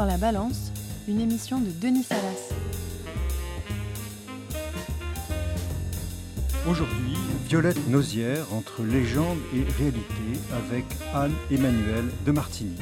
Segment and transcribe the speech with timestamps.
[0.00, 0.72] Dans la balance,
[1.08, 2.54] une émission de Denis Salas.
[6.66, 12.78] Aujourd'hui, Violette Nausière entre légende et réalité avec Anne-Emmanuel de Martigny.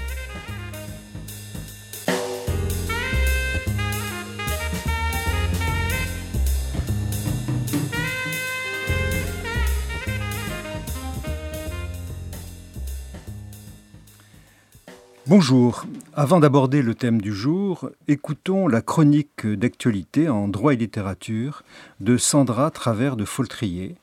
[15.26, 15.84] Bonjour.
[16.20, 21.62] Avant d'aborder le thème du jour, écoutons la chronique d'actualité en droit et littérature
[22.00, 23.94] de Sandra Travers de Foltrier,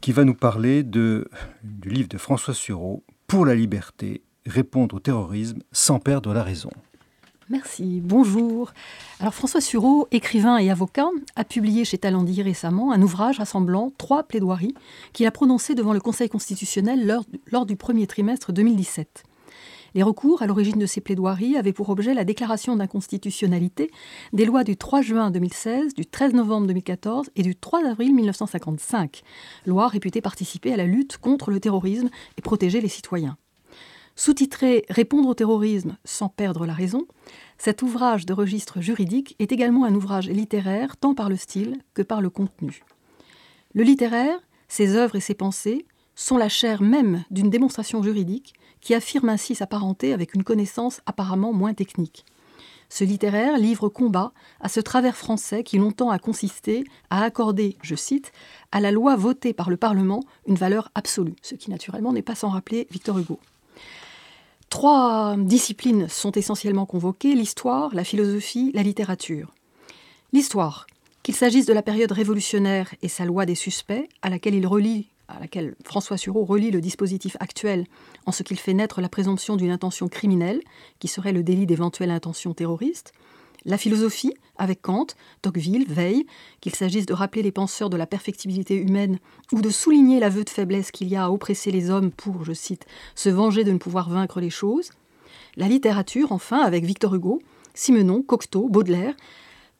[0.00, 1.28] qui va nous parler de,
[1.62, 6.70] du livre de François Sureau, Pour la liberté, répondre au terrorisme sans perdre la raison.
[7.50, 8.72] Merci, bonjour.
[9.18, 14.22] Alors François Sureau, écrivain et avocat, a publié chez Talendier récemment un ouvrage rassemblant trois
[14.22, 14.74] plaidoiries
[15.12, 19.24] qu'il a prononcées devant le Conseil constitutionnel lors, lors du premier trimestre 2017.
[19.94, 23.90] Les recours à l'origine de ces plaidoiries avaient pour objet la déclaration d'inconstitutionnalité
[24.32, 29.22] des lois du 3 juin 2016, du 13 novembre 2014 et du 3 avril 1955,
[29.66, 33.36] lois réputées participer à la lutte contre le terrorisme et protéger les citoyens.
[34.16, 37.06] Sous-titré Répondre au terrorisme sans perdre la raison,
[37.58, 42.02] cet ouvrage de registre juridique est également un ouvrage littéraire tant par le style que
[42.02, 42.82] par le contenu.
[43.72, 48.94] Le littéraire, ses œuvres et ses pensées sont la chair même d'une démonstration juridique qui
[48.94, 52.24] affirme ainsi sa parenté avec une connaissance apparemment moins technique.
[52.88, 57.94] Ce littéraire livre combat à ce travers français qui longtemps a consisté à accorder, je
[57.94, 58.32] cite,
[58.72, 62.34] à la loi votée par le Parlement une valeur absolue, ce qui naturellement n'est pas
[62.34, 63.38] sans rappeler Victor Hugo.
[64.70, 69.52] Trois disciplines sont essentiellement convoquées, l'histoire, la philosophie, la littérature.
[70.32, 70.86] L'histoire,
[71.22, 75.08] qu'il s'agisse de la période révolutionnaire et sa loi des suspects, à laquelle il relie
[75.36, 77.86] à laquelle François Sureau relie le dispositif actuel
[78.26, 80.60] en ce qu'il fait naître la présomption d'une intention criminelle,
[80.98, 83.12] qui serait le délit d'éventuelle intention terroriste,
[83.64, 85.08] la philosophie, avec Kant,
[85.42, 86.26] Tocqueville, Veil,
[86.60, 89.18] qu'il s'agisse de rappeler les penseurs de la perfectibilité humaine
[89.52, 92.52] ou de souligner l'aveu de faiblesse qu'il y a à oppresser les hommes pour, je
[92.52, 94.90] cite, se venger de ne pouvoir vaincre les choses,
[95.56, 97.40] la littérature, enfin, avec Victor Hugo,
[97.74, 99.14] Simenon, Cocteau, Baudelaire,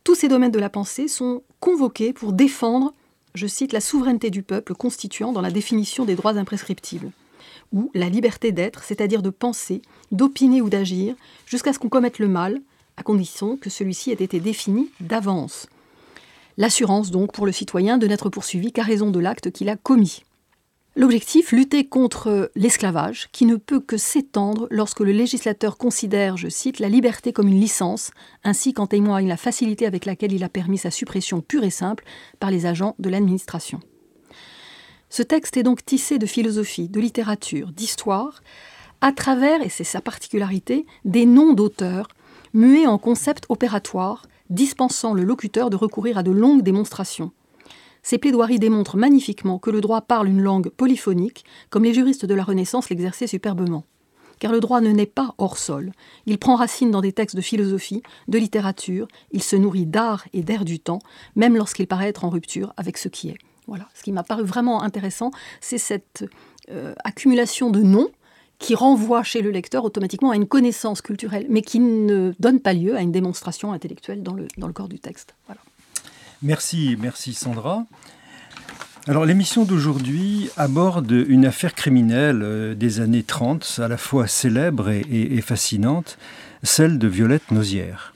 [0.04, 2.94] tous ces domaines de la pensée sont convoqués pour défendre
[3.34, 7.10] je cite, la souveraineté du peuple constituant dans la définition des droits imprescriptibles,
[7.72, 11.14] ou la liberté d'être, c'est-à-dire de penser, d'opiner ou d'agir,
[11.46, 12.60] jusqu'à ce qu'on commette le mal,
[12.96, 15.68] à condition que celui-ci ait été défini d'avance.
[16.56, 20.22] L'assurance donc pour le citoyen de n'être poursuivi qu'à raison de l'acte qu'il a commis.
[20.96, 26.80] L'objectif, lutter contre l'esclavage, qui ne peut que s'étendre lorsque le législateur considère, je cite,
[26.80, 28.10] la liberté comme une licence,
[28.42, 32.04] ainsi qu'en témoigne la facilité avec laquelle il a permis sa suppression pure et simple
[32.40, 33.78] par les agents de l'administration.
[35.10, 38.42] Ce texte est donc tissé de philosophie, de littérature, d'histoire,
[39.00, 42.08] à travers, et c'est sa particularité, des noms d'auteurs,
[42.52, 47.30] mués en concepts opératoires, dispensant le locuteur de recourir à de longues démonstrations
[48.02, 52.34] ces plaidoiries démontrent magnifiquement que le droit parle une langue polyphonique, comme les juristes de
[52.34, 53.84] la Renaissance l'exerçaient superbement.
[54.38, 55.92] Car le droit ne naît pas hors sol.
[56.24, 60.42] Il prend racine dans des textes de philosophie, de littérature, il se nourrit d'art et
[60.42, 61.00] d'air du temps,
[61.36, 63.36] même lorsqu'il paraît être en rupture avec ce qui est.
[63.66, 63.86] Voilà.
[63.94, 66.24] Ce qui m'a paru vraiment intéressant, c'est cette
[66.70, 68.08] euh, accumulation de noms
[68.58, 72.74] qui renvoie chez le lecteur automatiquement à une connaissance culturelle, mais qui ne donne pas
[72.74, 75.34] lieu à une démonstration intellectuelle dans le, dans le corps du texte.
[75.46, 75.60] Voilà.
[76.42, 77.84] Merci, merci Sandra.
[79.06, 84.88] Alors l'émission d'aujourd'hui aborde une affaire criminelle euh, des années 30, à la fois célèbre
[84.88, 86.16] et, fascinante,
[86.62, 88.14] celle de Violette Nausière.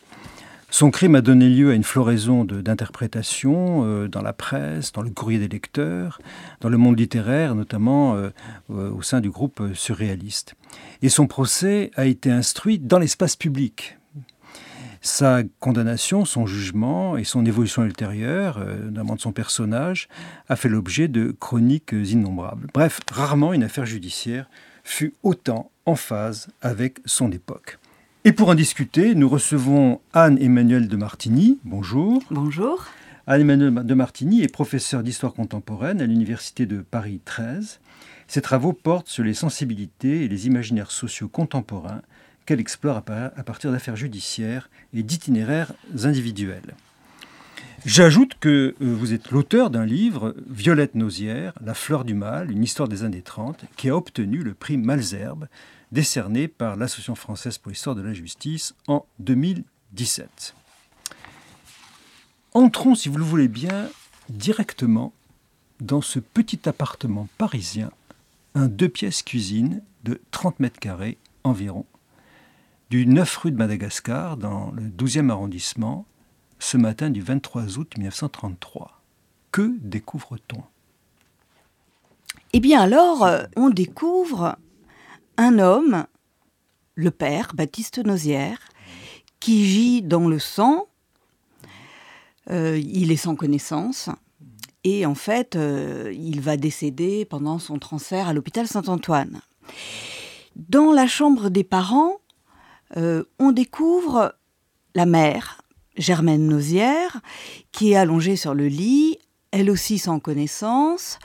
[0.70, 5.10] Son crime a donné lieu à une floraison d'interprétations euh, dans la presse, dans le
[5.10, 6.18] courrier des lecteurs,
[6.62, 8.30] dans le monde littéraire, notamment euh,
[8.68, 10.54] au sein du groupe surréaliste.
[11.02, 13.98] Et son procès a été instruit dans l'espace public,
[15.04, 20.08] sa condamnation, son jugement et son évolution ultérieure, euh, notamment de son personnage,
[20.48, 22.68] a fait l'objet de chroniques innombrables.
[22.72, 24.48] Bref, rarement une affaire judiciaire
[24.82, 27.78] fut autant en phase avec son époque.
[28.24, 31.58] Et pour en discuter, nous recevons Anne-Emmanuelle de Martigny.
[31.64, 32.22] Bonjour.
[32.30, 32.86] Bonjour.
[33.26, 37.80] Anne-Emmanuelle de Martigny est professeure d'histoire contemporaine à l'Université de Paris 13.
[38.26, 42.00] Ses travaux portent sur les sensibilités et les imaginaires sociaux contemporains
[42.46, 46.74] qu'elle explore à partir d'affaires judiciaires et d'itinéraires individuels.
[47.84, 52.62] J'ajoute que euh, vous êtes l'auteur d'un livre, Violette Nausière, La fleur du mal, une
[52.62, 55.48] histoire des années 30, qui a obtenu le prix Malzerbe,
[55.92, 60.54] décerné par l'Association française pour l'histoire de la justice en 2017.
[62.54, 63.90] Entrons, si vous le voulez bien,
[64.30, 65.12] directement
[65.80, 67.90] dans ce petit appartement parisien,
[68.54, 71.84] un deux pièces cuisine de 30 mètres carrés environ,
[72.90, 76.06] du 9 rue de Madagascar, dans le 12e arrondissement,
[76.58, 79.00] ce matin du 23 août 1933.
[79.50, 80.62] Que découvre-t-on?
[82.52, 84.56] Eh bien alors, euh, on découvre
[85.36, 86.06] un homme,
[86.94, 88.58] le père Baptiste Nozière,
[89.40, 90.86] qui gît dans le sang.
[92.50, 94.08] Euh, il est sans connaissance.
[94.84, 99.40] Et en fait, euh, il va décéder pendant son transfert à l'hôpital Saint-Antoine.
[100.56, 102.18] Dans la chambre des parents,
[102.96, 104.34] on découvre
[104.94, 105.62] la mère,
[105.96, 107.20] Germaine Nozière,
[107.72, 109.18] qui est allongée sur le lit,
[109.50, 111.18] elle aussi sans connaissance.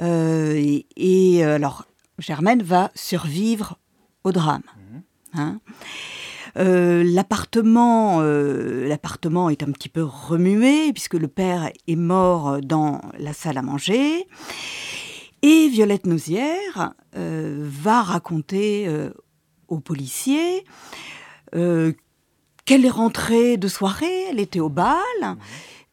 [0.00, 1.86] Euh, et, euh, alors,
[2.18, 3.78] Germaine va survivre
[4.24, 4.62] au drame.
[4.92, 5.02] Mhm.
[5.34, 5.60] Hein.
[6.56, 13.32] Euh, l'appartement, l'appartement est un petit peu remué puisque le père est mort dans la
[13.32, 14.26] salle à manger.
[15.42, 18.88] Et Violette Nozière va raconter
[19.80, 20.64] policiers
[22.64, 24.96] qu'elle est rentrée de soirée, elle était au bal.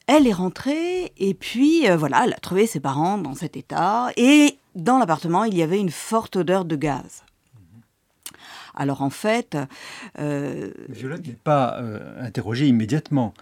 [0.07, 4.09] Elle est rentrée et puis euh, voilà, elle a trouvé ses parents dans cet état
[4.17, 7.23] et dans l'appartement il y avait une forte odeur de gaz.
[8.73, 9.57] Alors en fait,
[10.19, 13.33] euh, Violette n'est pas euh, interrogée immédiatement.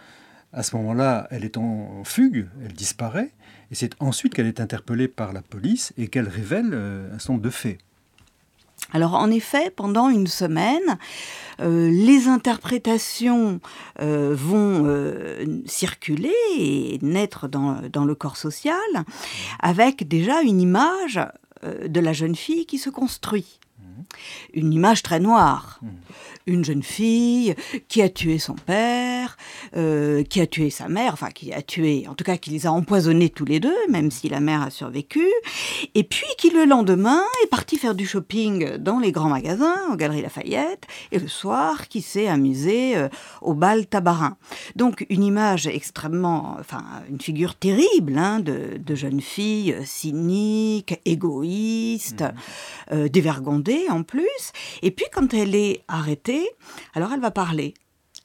[0.51, 3.31] À ce moment-là, elle est en fugue, elle disparaît,
[3.71, 7.49] et c'est ensuite qu'elle est interpellée par la police et qu'elle révèle un certain de
[7.51, 7.77] faits.
[8.91, 10.97] Alors en effet, pendant une semaine,
[11.61, 13.59] euh, les interprétations
[14.01, 18.73] euh, vont euh, circuler et naître dans, dans, le corps social
[19.59, 21.19] avec déjà une image
[21.63, 23.59] de la jeune fille qui se construit.
[24.53, 25.81] Une image très noire.
[26.49, 27.53] Une jeune fille
[27.89, 29.37] qui a tué son père,
[29.77, 32.65] euh, qui a tué sa mère, enfin qui a tué, en tout cas qui les
[32.65, 35.27] a empoisonnés tous les deux, même si la mère a survécu,
[35.93, 39.95] et puis qui le lendemain est parti faire du shopping dans les grands magasins, aux
[39.95, 43.09] Galeries Lafayette, et le soir qui s'est amusé euh,
[43.43, 44.35] au bal tabarin.
[44.75, 52.21] Donc une image extrêmement, enfin une figure terrible hein, de, de, jeune fille cynique, égoïste,
[52.21, 52.93] mmh.
[52.93, 54.51] euh, dévergondée en plus.
[54.81, 56.38] Et puis quand elle est arrêtée,
[56.93, 57.73] alors elle va parler.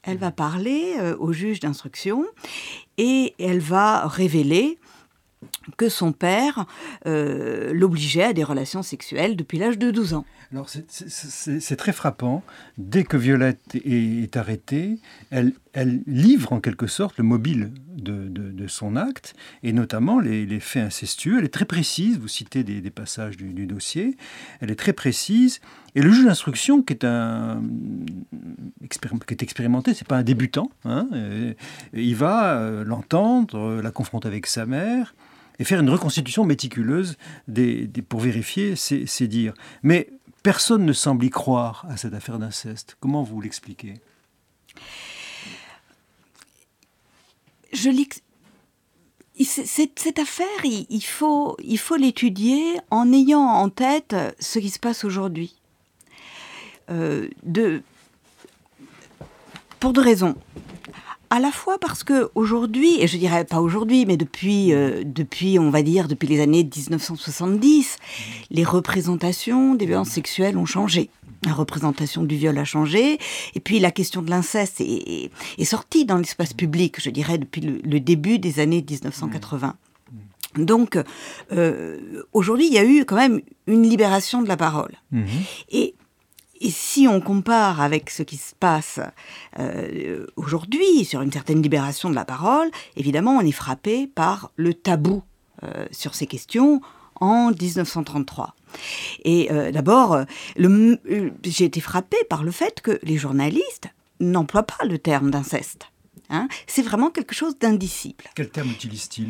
[0.03, 2.25] Elle va parler euh, au juge d'instruction
[2.97, 4.77] et elle va révéler
[5.77, 6.65] que son père
[7.05, 10.25] euh, l'obligeait à des relations sexuelles depuis l'âge de 12 ans.
[10.51, 12.43] Alors c'est très frappant.
[12.77, 14.99] Dès que Violette est, arrêtée,
[15.31, 15.53] elle,
[16.05, 21.39] livre en quelque sorte le mobile de, son acte, et notamment les, faits incestueux.
[21.39, 24.17] Elle est très précise, vous citez des, passages du, dossier,
[24.61, 25.61] elle est très précise,
[25.95, 27.61] et le juge d'instruction, qui est un
[28.89, 31.53] qui est expérimenté, c'est pas un débutant, hein, euh,
[31.93, 35.15] il va euh, l'entendre, la confronter avec sa mère,
[35.59, 37.17] et faire une reconstitution méticuleuse
[38.09, 39.53] pour vérifier ces dires.
[39.83, 40.09] Mais
[40.45, 42.97] Personne ne semble y croire à cette affaire d'inceste.
[42.99, 43.95] Comment vous l'expliquez?
[47.73, 47.89] Je
[49.43, 55.03] cette, affaire, il, faut, il faut l'étudier en ayant en tête ce qui se passe
[55.03, 55.55] aujourd'hui.
[56.91, 57.27] Euh,
[59.79, 60.35] pour deux raisons
[61.35, 65.59] à la fois parce que aujourd'hui, et je dirais pas aujourd'hui, mais depuis, euh, depuis,
[65.59, 67.97] on va dire, depuis les années 1970,
[68.51, 71.09] les représentations des violences sexuelles ont changé.
[71.45, 73.19] La représentation du viol a changé,
[73.53, 75.29] et puis la question de l'inceste est,
[75.65, 79.75] sortie dans l'espace public, je dirais, depuis le, début des années 1980.
[80.55, 80.97] Donc,
[81.51, 84.93] euh, aujourd'hui, il y a eu quand même une libération de la parole.
[85.11, 85.25] Mmh.
[85.71, 85.95] Et
[86.61, 88.99] et si on compare avec ce qui se passe
[89.59, 94.73] euh, aujourd'hui sur une certaine libération de la parole, évidemment, on est frappé par le
[94.73, 95.23] tabou
[95.63, 96.81] euh, sur ces questions
[97.19, 98.55] en 1933.
[99.23, 100.23] Et euh, d'abord,
[101.43, 103.87] j'ai été frappé par le fait que les journalistes
[104.19, 105.87] n'emploient pas le terme d'inceste.
[106.29, 106.47] Hein.
[106.67, 108.23] C'est vraiment quelque chose d'indicible.
[108.33, 109.29] Quel terme utilise-t-il?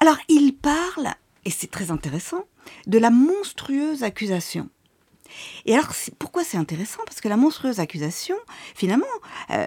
[0.00, 2.44] Alors, il parle, et c'est très intéressant,
[2.86, 4.68] de la monstrueuse accusation.
[5.64, 7.00] Et alors, pourquoi c'est intéressant?
[7.06, 8.36] Parce que la monstrueuse accusation,
[8.74, 9.06] finalement,
[9.50, 9.66] euh,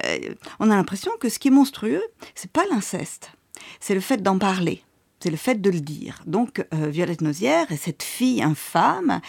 [0.60, 2.04] on a l'impression que ce qui est monstrueux,
[2.36, 3.32] c'est pas l'inceste,
[3.80, 4.84] c'est le fait d'en parler.
[5.22, 6.22] C'est le fait de le dire.
[6.26, 9.20] Donc, euh, Violette Nozière est cette fille infâme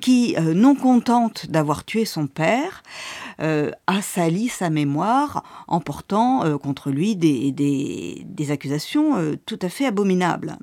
[0.00, 2.82] qui, euh, non contente d'avoir tué son père,
[3.38, 10.56] a sali sa mémoire en portant contre lui des, des accusations tout à fait abominables.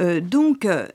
[0.00, 0.86] Euh, donc, euh,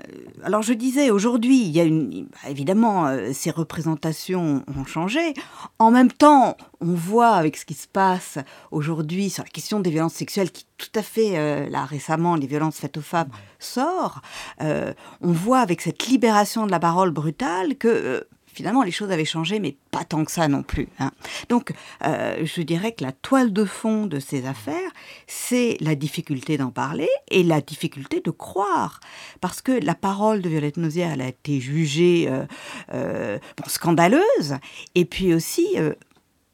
[0.43, 5.33] alors je disais, aujourd'hui, il y a une, bah, évidemment, euh, ces représentations ont changé.
[5.79, 8.37] En même temps, on voit avec ce qui se passe
[8.71, 12.75] aujourd'hui sur la question des violences sexuelles, qui tout à fait, là récemment, les violences
[12.77, 14.21] faites aux femmes sort.
[14.59, 19.59] on voit avec cette libération de la parole brutale que finalement, les choses avaient changé,
[19.59, 20.87] mais pas tant que ça non plus.
[20.99, 21.11] Hein.
[21.49, 24.91] Donc, euh, je dirais que la toile de fond de ces affaires,
[25.27, 28.99] c'est la difficulté d'en parler et la difficulté de croire.
[29.41, 32.45] Parce que la parole de Violette Nozière, elle a été jugée euh,
[32.93, 34.55] euh, scandaleuse,
[34.95, 35.67] et puis aussi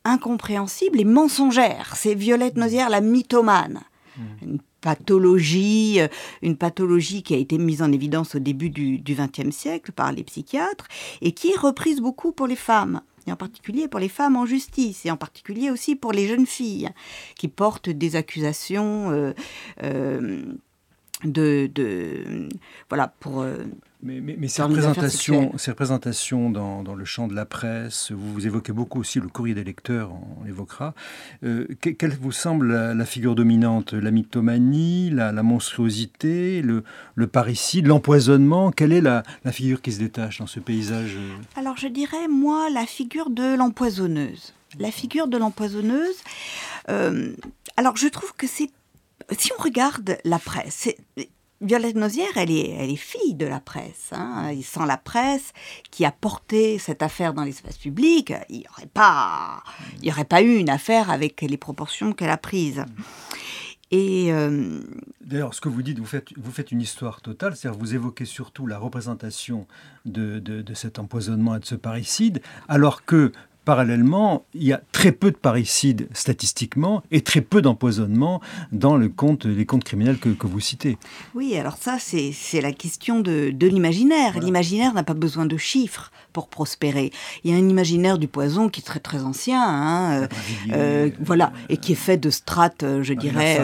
[0.05, 1.95] incompréhensible et mensongère.
[1.95, 3.81] C'est Violette Nozière, la mythomane.
[4.17, 6.07] Mmh pathologie, euh,
[6.41, 10.23] une pathologie qui a été mise en évidence au début du XXe siècle par les
[10.23, 10.87] psychiatres
[11.21, 14.45] et qui est reprise beaucoup pour les femmes et en particulier pour les femmes en
[14.45, 16.89] justice, et en particulier aussi pour les jeunes filles
[17.35, 19.33] qui portent des accusations euh,
[19.83, 20.43] euh,
[21.23, 22.49] de, de,
[22.89, 23.45] voilà pour
[24.01, 28.47] mais, mais, ces, représentations, ces représentations dans, dans, le champ de la presse, vous, vous
[28.47, 30.93] évoquez beaucoup aussi le courrier des lecteurs, on l'évoquera.
[31.43, 33.93] Euh, quelle vous semble la, figure dominante?
[33.93, 36.83] La mythomanie, la, la monstruosité, le,
[37.15, 38.71] le, parricide, l'empoisonnement?
[38.71, 41.17] Quelle est la, la, figure qui se détache dans ce paysage?
[41.57, 44.53] Alors je dirais, moi, la figure de l'empoisonneuse.
[44.79, 46.15] La figure de l'empoisonneuse.
[46.87, 47.33] Euh,
[47.75, 48.69] alors je trouve que c'est
[49.37, 50.89] si on regarde la presse,
[51.61, 54.11] Violette Nozière, elle est, elle est fille de la presse.
[54.11, 54.51] Hein.
[54.63, 55.51] Sans la presse
[55.91, 59.61] qui a porté cette affaire dans l'espace public, il n'y aurait, pas,
[60.07, 62.85] aurait pas eu une affaire avec les proportions qu'elle a prises.
[63.91, 64.81] Et euh,
[65.21, 68.25] D'ailleurs, ce que vous dites, vous faites, vous faites une histoire totale, c'est-à-dire vous évoquez
[68.25, 69.67] surtout la représentation
[70.05, 73.31] de, de, de, cet empoisonnement et de ce parricide, alors que
[73.69, 79.09] parallèlement, il y a très peu de parricides statistiquement et très peu d'empoisonnement dans le
[79.09, 80.97] compte, les comptes criminels que, vous citez.
[81.35, 84.39] Oui, alors ça, c'est la question de, l'imaginaire.
[84.39, 87.11] L'imaginaire n'a pas besoin de chiffres pour prospérer.
[87.43, 90.27] Il y a un imaginaire du poison qui est très très ancien, hein, euh,
[90.73, 93.59] euh, voilà, et qui est fait de strates, euh, je dirais,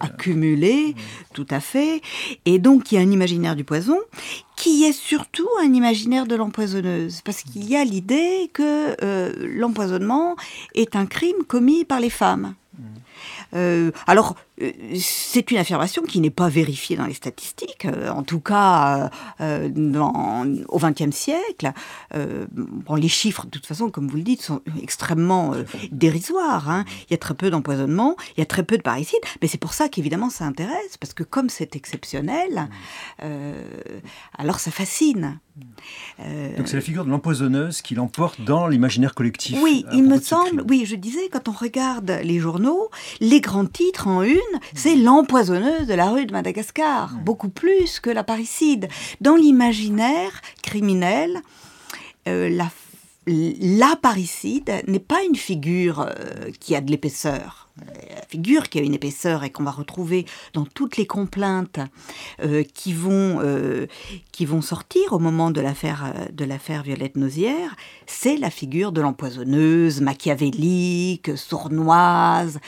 [0.00, 0.94] accumulées,
[1.32, 2.02] tout à fait.
[2.44, 3.98] Et donc il y a un imaginaire du poison
[4.56, 10.36] qui est surtout un imaginaire de l'empoisonneuse, parce qu'il y a l'idée que l'empoisonnement
[10.74, 12.54] est un crime commis par les femmes.
[13.54, 14.36] Euh, alors,
[14.98, 19.10] c'est une affirmation qui n'est pas vérifiée dans les statistiques, euh, en tout cas
[19.40, 21.72] dans, au XXe siècle.
[22.52, 25.52] bon, les chiffres, de toute façon, comme vous le dites, sont extrêmement
[25.92, 26.70] dérisoires.
[26.70, 26.84] Hein.
[27.08, 29.58] Il y a très peu d'empoisonnement, il y a très peu de parricides, mais c'est
[29.58, 32.68] pour ça qu'évidemment ça intéresse, parce que comme c'est exceptionnel,
[34.38, 35.38] alors ça fascine.
[36.56, 39.58] Donc c'est la figure de l'empoisonneuse qui l'emporte dans l'imaginaire collectif.
[39.62, 44.08] Oui, il me semble, oui, je disais, quand on regarde les journaux, les grands titres
[44.08, 44.38] en une,
[44.74, 48.88] c'est l'empoisonneuse de la rue de Madagascar, beaucoup plus que la parricide.
[49.20, 51.42] Dans l'imaginaire criminel,
[52.26, 52.70] euh, la,
[53.26, 57.67] la parricide n'est pas une figure euh, qui a de l'épaisseur
[58.28, 61.80] figure qui a une épaisseur et qu'on va retrouver dans toutes les complaintes
[62.42, 63.86] euh, qui, vont, euh,
[64.32, 67.74] qui vont sortir au moment de l'affaire euh, de l'affaire Violette Nozière,
[68.06, 72.58] c'est la figure de l'empoisonneuse, machiavélique, sournoise,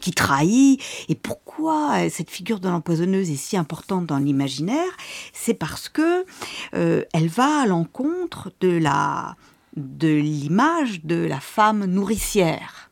[0.00, 0.80] qui trahit.
[1.08, 4.96] Et pourquoi cette figure de l'empoisonneuse est si importante dans l'imaginaire?
[5.32, 6.24] C'est parce que
[6.72, 9.36] elle va à l'encontre de la
[9.76, 12.87] de l'image de la femme nourricière.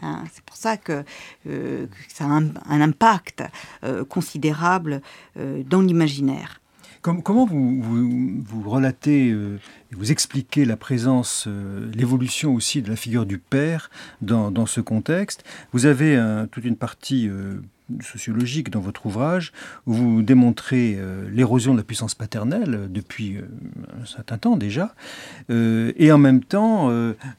[0.00, 1.04] Hein, c'est pour ça que,
[1.46, 3.42] euh, ça a un, impact
[3.84, 5.02] euh, considérable
[5.36, 6.61] euh, dans l'imaginaire.
[7.02, 11.48] Comment vous, relatez et vous expliquez la présence,
[11.94, 13.90] l'évolution aussi de la figure du père
[14.20, 15.44] dans, ce contexte?
[15.72, 16.18] Vous avez
[16.50, 17.28] toute une partie
[18.00, 19.52] sociologique dans votre ouvrage,
[19.86, 23.42] où vous démontrez euh, l'érosion de la puissance paternelle euh, depuis euh,
[24.00, 24.94] un certain temps déjà,
[25.50, 26.88] et en même temps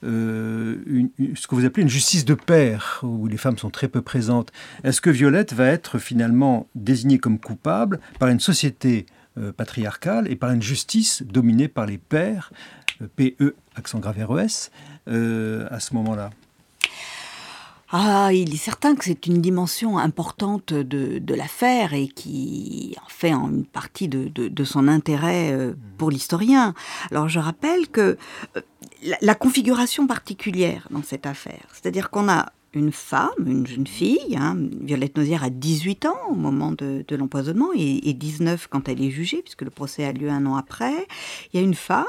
[0.01, 4.51] ce que vous appelez une justice de père, où les femmes sont très peu présentes.
[4.83, 9.05] Est-ce que Violette va être finalement désignée comme coupable par une société
[9.57, 12.51] patriarcale et par une justice dominée par les pères,
[13.15, 14.69] PE, accent grave RES,
[15.07, 16.29] à ce moment-là
[17.95, 23.07] ah, il est certain que c'est une dimension importante de, de l'affaire et qui en
[23.07, 26.73] fait une partie de, de, son intérêt euh, pour l'historien.
[27.11, 28.17] Alors je rappelle que
[28.57, 28.61] euh,
[29.21, 34.57] la, configuration particulière dans cette affaire, c'est-à-dire qu'on a une femme, une jeune fille, hein,
[34.81, 39.41] Violette Nozière a 18 ans au moment de, l'empoisonnement et, 19 quand elle est jugée,
[39.41, 41.07] puisque le procès a lieu un an après.
[41.51, 42.05] Il y a une femme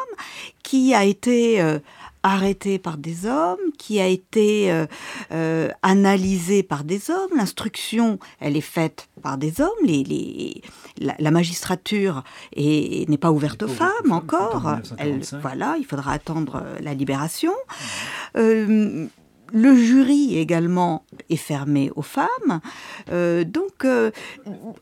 [0.63, 1.61] qui a été...
[1.61, 1.79] Euh,
[2.27, 4.87] arrêté par des hommes, qui a été euh,
[5.31, 7.37] euh, analysé par des hommes.
[7.37, 9.69] L'instruction, elle est faite par des hommes.
[9.85, 10.63] Les,
[10.99, 12.25] la, magistrature
[12.57, 14.79] n'est pas ouverte aux femmes encore.
[14.97, 17.53] Elle, voilà, il faudra attendre la libération.
[19.53, 22.61] Le jury également est fermé aux femmes.
[23.09, 23.87] donc,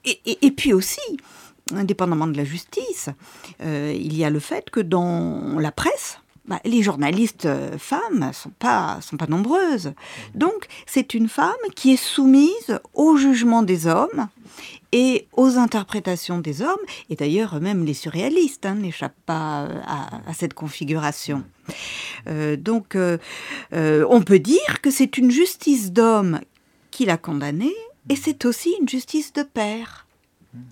[0.05, 1.01] et, puis aussi,
[1.75, 3.09] indépendamment de la justice,
[3.61, 8.51] il y a le fait que dans la presse, bah, les journalistes euh, femmes sont
[8.59, 9.93] pas sont pas nombreuses.
[10.35, 14.29] Donc c'est une femme qui est soumise au jugement des hommes
[14.93, 16.71] et aux interprétations des hommes.
[17.11, 21.45] Et d'ailleurs même les surréalistes hein, n'échappent pas euh, à, cette configuration.
[22.27, 22.97] Euh, donc
[23.73, 26.41] on peut dire que c'est une justice d'homme
[26.91, 27.75] qui l'a condamnée
[28.09, 30.07] et c'est aussi une justice de père.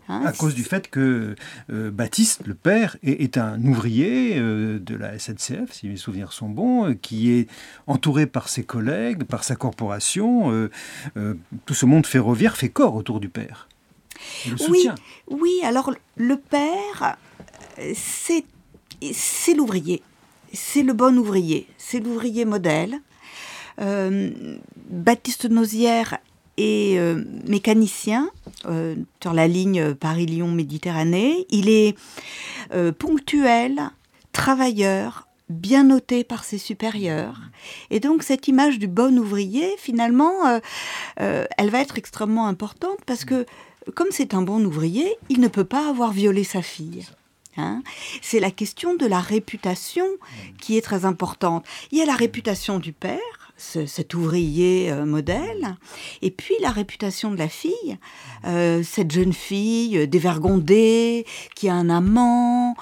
[0.08, 1.34] Hein, à cause du fait que
[1.70, 6.50] euh, Baptiste, le père, est, un ouvrier euh, de la SNCF, si mes souvenirs sont
[6.50, 7.48] bons, euh, qui est
[7.86, 10.68] entouré par ses collègues, par sa corporation.
[11.64, 13.68] tout ce monde ferroviaire fait corps autour du père.
[14.68, 14.88] Oui,
[15.28, 17.16] oui, alors le père,
[17.94, 18.44] c'est,
[19.12, 20.02] c'est l'ouvrier.
[20.52, 21.66] C'est le bon ouvrier.
[21.78, 23.00] C'est l'ouvrier modèle.
[24.90, 26.18] Baptiste Nozière
[26.60, 28.30] est euh, mécanicien
[28.66, 31.46] euh, sur la ligne Paris-Lyon-Méditerranée.
[31.50, 31.96] Il est
[32.74, 33.90] euh, ponctuel,
[34.32, 37.40] travailleur, bien noté par ses supérieurs.
[37.90, 40.60] Et donc cette image du bon ouvrier, finalement,
[41.16, 43.46] elle va être extrêmement importante parce que
[43.94, 47.06] comme c'est un bon ouvrier, il ne peut pas avoir violé sa fille.
[47.56, 47.82] Hein.
[48.22, 50.06] c'est la question de la réputation
[50.60, 51.66] qui est très importante.
[51.90, 53.18] Il y a la réputation du père,
[53.61, 55.76] cet ouvrier euh, modèle,
[56.23, 57.99] et puis la réputation de la fille,
[58.47, 62.75] euh, cette jeune fille euh, dévergondée, qui a un amant,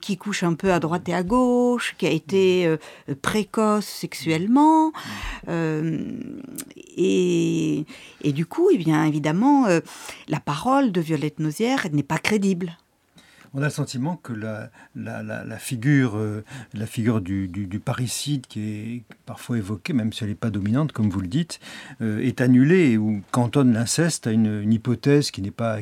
[0.00, 2.76] qui couche un peu à droite et à gauche, qui a été
[3.22, 4.92] précoce sexuellement,
[6.96, 7.84] et,
[8.22, 9.66] et, du coup, eh bien évidemment,
[10.28, 12.76] la parole de Violette Nausière n'est pas crédible
[13.56, 16.44] on a le sentiment que la, figure, euh,
[16.74, 21.08] la figure du, parricide qui est parfois évoquée, même si elle n'est pas dominante, comme
[21.08, 21.58] vous le dites,
[22.02, 25.80] euh, est annulée ou cantonne l'inceste à une, hypothèse qui n'est pas,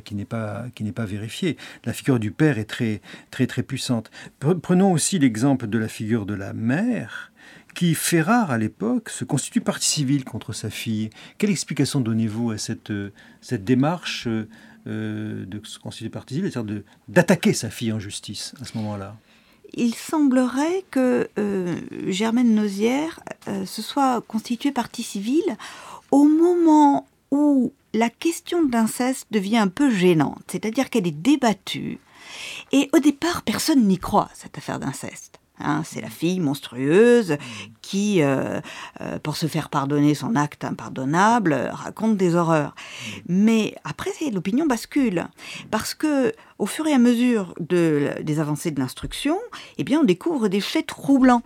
[0.99, 1.57] vérifiée.
[1.85, 4.09] La figure du père est très, puissante.
[4.39, 7.33] Prenons aussi l'exemple de la figure de la mère
[7.75, 11.11] qui fait rare à l'époque, se constitue partie civile contre sa fille.
[11.39, 12.93] Quelle explication donnez-vous à cette,
[13.41, 14.29] cette démarche
[14.87, 19.17] euh, de se constituer partie civile, c'est-à-dire d'attaquer sa fille en justice à ce moment-là
[19.77, 25.57] il semblerait que euh, Germaine Nozière euh, se soit constituée partie civile
[26.11, 31.99] au moment où la question d'inceste devient un peu gênante, c'est-à-dire qu'elle est débattue.
[32.73, 35.39] Et au départ, personne n'y croit, cette affaire d'inceste.
[35.61, 37.37] Hein, c'est la fille monstrueuse
[37.81, 38.61] qui, euh,
[39.01, 42.75] euh, pour se faire pardonner son acte impardonnable, raconte des horreurs.
[43.29, 45.29] Mais après, l'opinion bascule
[45.71, 49.39] parce que, au fur et à mesure des avancées de l'instruction,
[49.79, 51.43] eh bien, on découvre des faits troublants.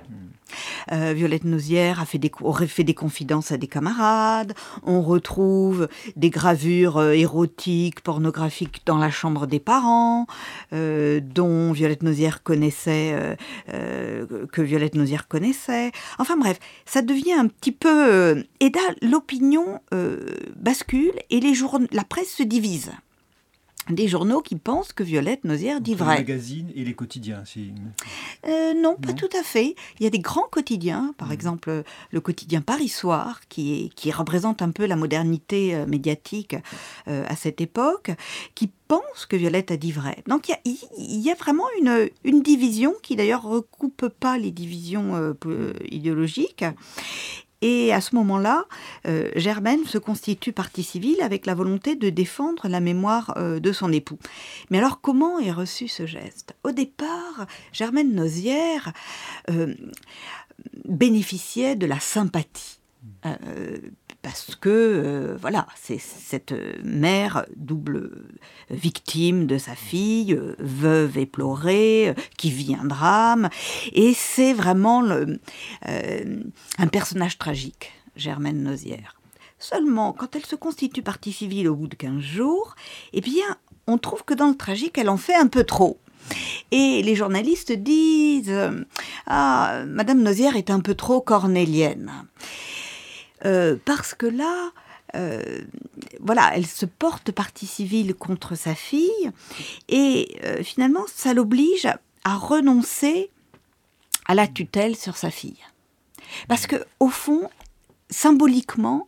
[0.92, 4.54] Euh, Violette Nausière a fait des, aurait fait des confidences à des camarades.
[4.82, 10.26] On retrouve des gravures euh, érotiques, pornographiques dans la chambre des parents,
[10.72, 13.36] euh, dont Violette Nausière connaissait,
[13.68, 15.92] que Violette Nausière connaissait.
[16.18, 18.44] Enfin bref, ça devient un petit peu...
[18.60, 19.80] et là, l'opinion
[20.56, 21.54] bascule et les
[21.92, 22.92] la presse se divise
[23.90, 26.14] des journaux qui pensent que Violette Nozière dit vrai.
[26.14, 27.72] Les magazines et les quotidiens, si...
[28.46, 29.74] Euh, non, pas tout à fait.
[29.98, 31.32] Il y a des grands quotidiens, par mmh.
[31.32, 36.56] exemple le quotidien Paris Soir, qui, est, qui représente un peu la modernité euh, médiatique
[37.08, 38.10] euh, à cette époque,
[38.54, 40.22] qui pensent que Violette a dit vrai.
[40.26, 45.36] Donc il y a, vraiment une, une, division qui d'ailleurs recoupe pas les divisions
[45.90, 46.64] idéologiques.
[47.60, 48.66] Et à ce moment-là,
[49.06, 53.72] euh, Germaine se constitue partie civile avec la volonté de défendre la mémoire euh, de
[53.72, 54.18] son époux.
[54.70, 56.54] Mais alors comment est reçu ce geste?
[56.62, 58.92] Au départ, Germaine Nozière
[59.50, 59.74] euh,
[60.84, 62.78] bénéficiait de la sympathie
[64.28, 66.52] parce que euh, voilà, c'est cette
[66.84, 68.26] mère double
[68.68, 73.48] victime de sa fille, euh, veuve éplorée, euh, qui vit un drame,
[73.94, 75.02] et c'est vraiment
[75.82, 79.14] un personnage tragique, Germaine Nozière.
[79.58, 82.74] Seulement, quand elle se constitue partie civile au bout de 15 jours,
[83.14, 85.98] eh bien, on trouve que dans le tragique, elle en fait un peu trop.
[86.70, 88.54] Et les journalistes disent
[89.26, 92.12] Ah, Madame Nozière est un peu trop cornélienne.
[93.44, 94.70] Euh, parce que là,
[95.14, 95.62] euh,
[96.20, 99.30] voilà, elle se porte partie civile contre sa fille
[99.88, 101.88] et euh, finalement, ça l'oblige
[102.24, 103.30] à renoncer
[104.26, 105.60] à la tutelle sur sa fille.
[106.48, 107.48] Parce que au fond,
[108.10, 109.06] symboliquement,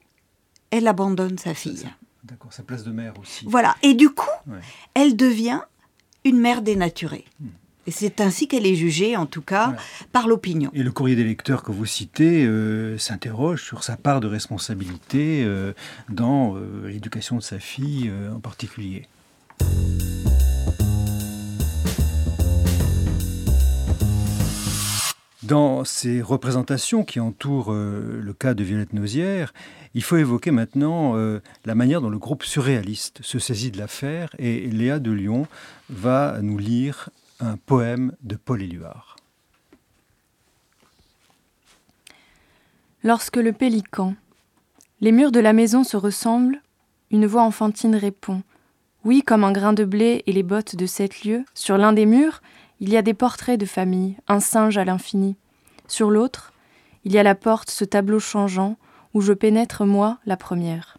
[0.71, 1.89] elle abandonne sa fille.
[2.23, 3.45] D'accord, sa place de mère aussi.
[3.47, 4.29] Voilà, et du coup,
[4.95, 5.61] elle devient
[6.25, 7.25] une mère dénaturée.
[7.41, 7.49] Hmm.
[7.91, 9.75] Et c'est ainsi qu'elle est jugée, en tout cas,
[10.13, 10.71] par l'opinion.
[10.75, 15.43] Et le courrier des lecteurs que vous citez euh, s'interroge sur sa part de responsabilité
[15.45, 15.73] euh,
[16.09, 19.09] dans euh, l'éducation de sa fille en particulier.
[25.51, 29.53] Dans ces représentations qui entourent euh, le cas de Violette Nausière,
[29.95, 34.31] il faut évoquer maintenant euh, la manière dont le groupe surréaliste se saisit de l'affaire
[34.39, 35.49] et Léa de Lyon
[35.89, 39.17] va nous lire un poème de Paul Éluard.
[43.03, 44.15] Lorsque le pélican,
[45.01, 46.61] les murs de la maison se ressemblent,
[47.11, 48.43] une voix enfantine répond.
[49.05, 52.05] Oui, comme un grain de blé et les bottes de sept lieues, sur l'un des
[52.05, 52.43] murs,
[52.81, 55.37] il y a des portraits de famille, un singe à l'infini.
[55.89, 56.53] Sur l'autre,
[57.05, 58.77] il y a la porte, ce tableau changeant,
[59.15, 60.99] où je pénètre, moi, la première.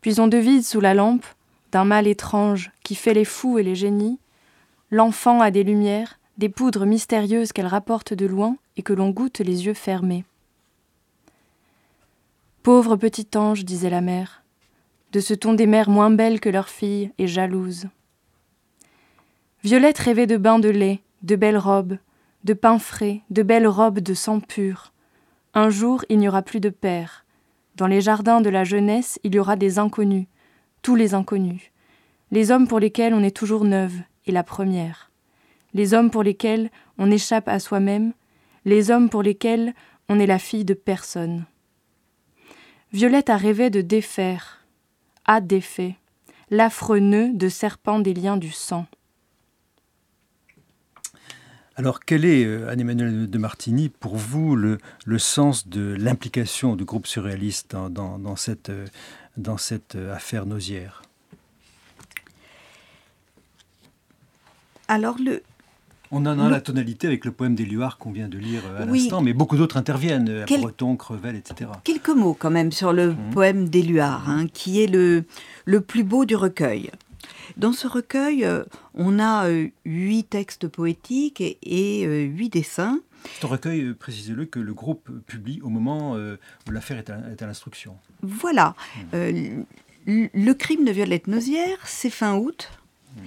[0.00, 1.26] Puis on devise sous la lampe,
[1.72, 4.18] d'un mal étrange qui fait les fous et les génies,
[4.90, 9.38] l'enfant a des lumières, des poudres mystérieuses qu'elle rapporte de loin et que l'on goûte
[9.38, 10.24] les yeux fermés.
[12.62, 14.42] Pauvre petit ange, disait la mère,
[15.12, 17.86] de ce ton des mères moins belles que leurs filles et jalouses.
[19.62, 21.98] Violette rêvait de bains de lait, de belles robes,
[22.44, 24.92] de pain frais, de belles robes de sang pur.
[25.52, 27.24] Un jour, il n'y aura plus de père.
[27.76, 30.26] Dans les jardins de la jeunesse, il y aura des inconnus,
[30.82, 31.70] tous les inconnus,
[32.30, 35.10] les hommes pour lesquels on est toujours neuve et la première,
[35.74, 38.12] les hommes pour lesquels on échappe à soi-même,
[38.64, 39.74] les hommes pour lesquels
[40.08, 41.44] on est la fille de personne.
[42.92, 44.64] Violette a rêvé de défaire,
[45.24, 45.96] a défait,
[46.50, 48.86] l'affreux nœud de serpent des liens du sang.
[51.76, 54.78] Alors, quel est, euh, Anne-Emmanuel de Martini, pour vous, le,
[55.18, 58.86] sens de l'implication du groupe surréaliste dans, cette, euh,
[59.38, 61.00] dans cette euh, affaire nausière?
[64.90, 65.44] Alors, le,
[66.10, 69.22] on en a la tonalité avec le poème d'Éluard qu'on vient de lire à l'instant,
[69.22, 71.70] mais beaucoup d'autres interviennent, Breton, Crevel, etc.
[71.84, 73.30] Quelques mots quand même sur le mmh.
[73.32, 75.22] poème d'Éluard, hein, qui est le,
[75.64, 76.90] le plus beau du recueil.
[77.56, 82.98] Dans ce recueil, euh, on a euh, huit textes poétiques et, euh, huit dessins.
[83.38, 87.10] C'est un recueil, précisez-le, que le groupe publie au moment où l'affaire est
[87.42, 87.96] à, l'instruction.
[88.22, 88.74] Voilà.
[89.12, 89.62] Hmm.
[90.06, 92.70] le crime de Violette Nausière, c'est fin août.
[93.16, 93.20] Hmm.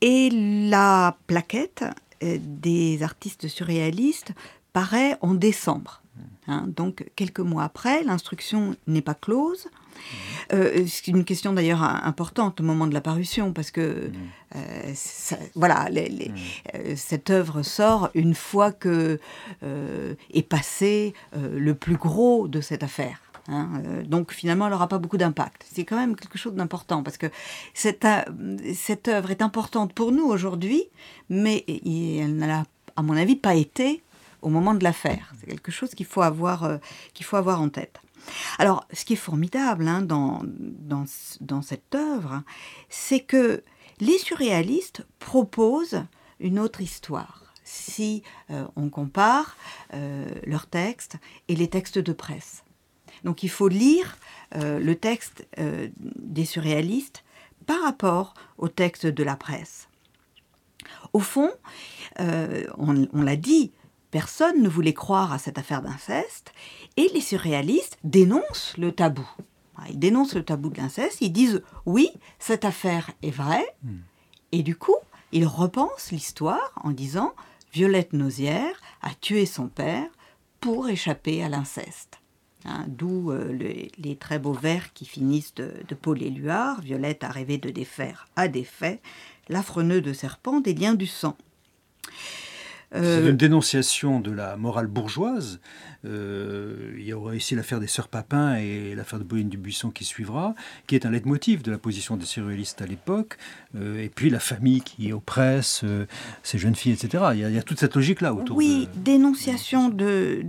[0.00, 0.30] Et
[0.68, 1.84] la plaquette
[2.20, 4.32] des artistes surréalistes
[4.72, 6.02] paraît en décembre.
[6.16, 6.52] Hmm.
[6.52, 6.64] Hein.
[6.68, 9.68] donc quelques mois après, l'instruction n'est pas close.
[10.52, 14.12] Euh, c'est une question d'ailleurs importante au moment de la parution, parce que mm.
[14.56, 14.92] euh,
[15.54, 16.34] voilà, mm.
[16.74, 19.20] euh, cette œuvre sort une fois que
[19.62, 23.20] est passé le plus gros de cette affaire.
[23.50, 23.82] Hein.
[24.04, 25.66] donc finalement, elle n'aura pas beaucoup d'impact.
[25.70, 27.26] C'est quand même quelque chose d'important parce que
[27.74, 28.06] cette,
[28.74, 30.84] cette œuvre est importante pour nous aujourd'hui,
[31.28, 32.64] mais elle n'a,
[32.96, 34.02] à mon avis, pas été
[34.42, 35.32] au moment de l'affaire.
[35.40, 36.78] C'est quelque chose qu'il faut avoir,
[37.12, 38.00] qu'il faut avoir en tête.
[38.58, 42.42] Alors, ce qui est formidable hein, dans, cette œuvre,
[42.88, 43.62] c'est que
[44.00, 46.04] les surréalistes proposent
[46.38, 47.44] une autre histoire.
[47.64, 49.56] Si euh, on compare
[49.94, 51.16] euh, leurs textes
[51.48, 52.64] et les textes de presse.
[53.24, 54.16] Donc il faut lire
[54.56, 57.24] euh, le texte des surréalistes
[57.66, 59.88] par rapport au texte de la presse.
[61.12, 61.50] Au fond,
[62.18, 63.72] on l'a dit,
[64.10, 66.52] personne ne voulait croire à cette affaire d'inceste,
[66.96, 69.28] et les surréalistes dénoncent le tabou.
[69.88, 73.98] Ils dénoncent le tabou de l'inceste, ils disent oui, cette affaire est vraie, hmm.
[74.52, 74.96] et du coup,
[75.32, 77.34] ils repensent l'histoire en disant
[77.72, 80.08] Violette Nausière a tué son père
[80.60, 82.19] pour échapper à l'inceste.
[82.66, 83.52] Hein, d'où euh,
[83.98, 86.80] les, très beaux vers qui finissent de, Paul Éluard.
[86.82, 89.00] Violette a rêvé de défaire à défait
[89.48, 91.36] l'affreux de serpent des liens du sang.
[92.92, 95.60] C'est euh, une dénonciation de la morale bourgeoise.
[96.04, 99.90] Euh, il y aura ici l'affaire des sœurs Papin et l'affaire de Bohème du Buisson
[99.90, 100.54] qui suivra,
[100.86, 103.36] qui est un leitmotiv de la position des surréalistes à l'époque.
[103.76, 105.84] Euh, et puis la famille qui oppresse
[106.42, 107.24] ces jeunes filles, etc.
[107.34, 110.42] Il y a, toute cette logique-là autour oui, dénonciation de,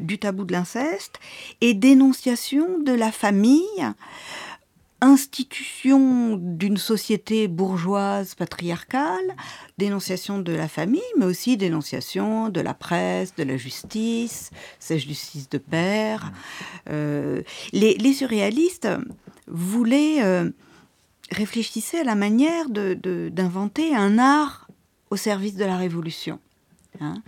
[0.00, 1.18] du tabou de l'inceste
[1.60, 3.64] et dénonciation de la famille
[5.00, 9.36] institution d'une société bourgeoise patriarcale,
[9.78, 15.48] dénonciation de la famille, mais aussi dénonciation de la presse, de la justice, cette justice
[15.48, 16.32] de père.
[16.90, 18.88] Euh, les, surréalistes
[19.46, 20.50] voulaient, euh,
[21.30, 24.68] à la manière d'inventer un art
[25.10, 26.40] au service de la révolution.
[27.00, 27.22] Hein.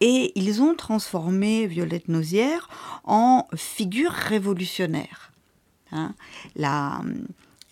[0.00, 2.68] Et ils ont transformé Violette Nausière
[3.04, 5.27] en figure révolutionnaire.
[5.92, 6.14] Hein.
[6.56, 7.00] la,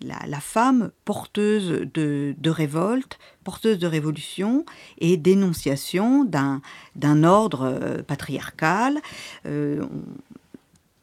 [0.00, 4.64] la, femme porteuse de, révolte, porteuse de révolution
[4.98, 9.00] et dénonciation d'un ordre euh, patriarcal.
[9.46, 9.84] Euh,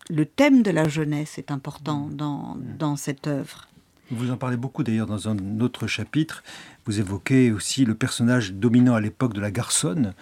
[0.09, 3.67] le thème de la jeunesse est important dans, dans cette œuvre.
[4.11, 6.43] Vous en parlez beaucoup d'ailleurs dans un autre chapitre.
[6.85, 10.13] Vous évoquez aussi le personnage dominant à l'époque de la garçonne,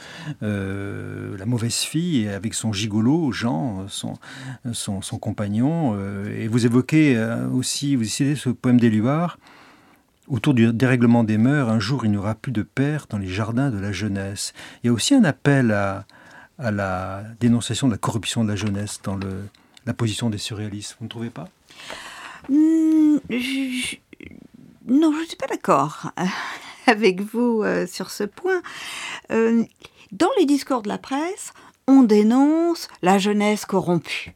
[0.43, 5.95] euh, la mauvaise fille, avec son gigolo, Jean, son, compagnon.
[5.95, 9.37] Euh, et vous évoquez euh, aussi, vous citez ce poème d'Éluard,
[10.27, 13.27] Autour du dérèglement des mœurs, un jour il n'y aura plus de père dans les
[13.27, 14.53] jardins de la jeunesse.
[14.81, 16.05] Il y a aussi un appel à,
[16.57, 19.19] la dénonciation de la corruption de la jeunesse dans
[19.85, 20.95] la position des surréalistes.
[20.99, 21.49] Vous ne trouvez pas?
[22.47, 23.17] Hmm,
[24.87, 26.11] Non, je ne suis pas d'accord
[26.87, 28.61] avec vous euh, sur ce point.
[29.31, 29.63] Euh,
[30.11, 31.53] dans les discours de la presse,
[31.87, 34.33] on dénonce la jeunesse corrompue.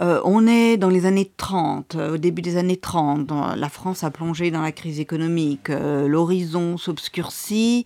[0.00, 4.04] Euh, on est dans les années 30, euh, au début des années 30, la France
[4.04, 7.84] a plongé dans la crise économique, euh, l'horizon s'obscurcit,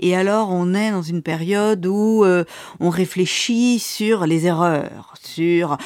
[0.00, 2.24] et alors on est dans une période où
[2.80, 5.76] on réfléchit sur les erreurs, sur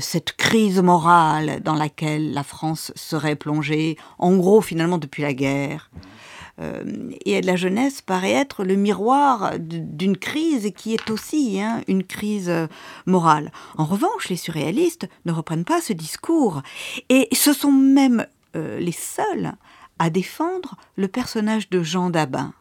[0.00, 5.90] cette crise morale dans laquelle la France serait plongée, en gros finalement depuis la guerre.
[6.60, 12.04] Euh, et la jeunesse paraît être le miroir d'une crise qui est aussi hein, une
[12.04, 12.66] crise euh,
[13.06, 13.50] morale.
[13.76, 16.62] En revanche, les surréalistes ne reprennent pas ce discours
[17.08, 19.52] et ce sont même euh, les seuls
[19.98, 22.52] à défendre le personnage de Jean Dabin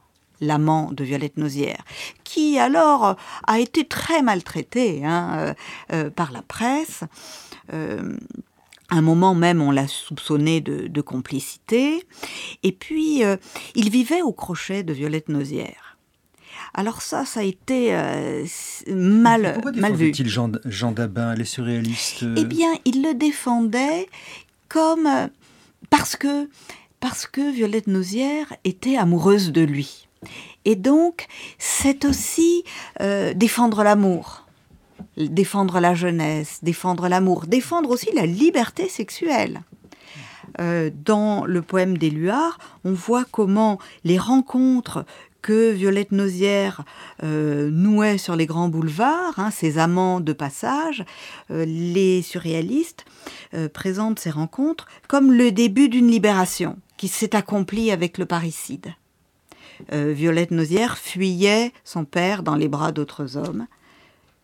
[0.41, 1.83] l'amant de Violette Nausière,
[2.23, 5.53] qui alors a été très maltraité hein,
[6.15, 7.03] par la presse
[8.89, 12.03] un moment même, on l'a soupçonné de, complicité.
[12.63, 13.37] Et puis, euh,
[13.75, 15.97] il vivait au crochet de Violette Nausière.
[16.73, 18.45] Alors ça, ça a été euh,
[18.87, 20.11] mal, Pourquoi mal vu.
[20.11, 24.07] il Jean, Jean Dabin, les surréalistes Eh bien, il le défendait
[24.67, 25.09] comme
[25.89, 26.47] parce que
[26.99, 30.07] parce que Violette Nausière était amoureuse de lui.
[30.65, 32.63] Et donc, c'est aussi
[32.99, 34.45] euh, défendre l'amour
[35.17, 39.61] défendre la jeunesse, défendre l'amour, défendre aussi la liberté sexuelle.
[40.59, 45.05] Euh, dans le poème d'Éluard, on voit comment les rencontres
[45.41, 46.83] que Violette Nausière
[47.23, 51.05] euh, nouait sur les grands boulevards, hein, ses amants de passage,
[51.49, 53.05] euh, les surréalistes
[53.73, 58.93] présentent ces rencontres comme le début d'une libération qui s'est accomplie avec le parricide.
[59.91, 63.65] Violette Nausière fuyait son père dans les bras d'autres hommes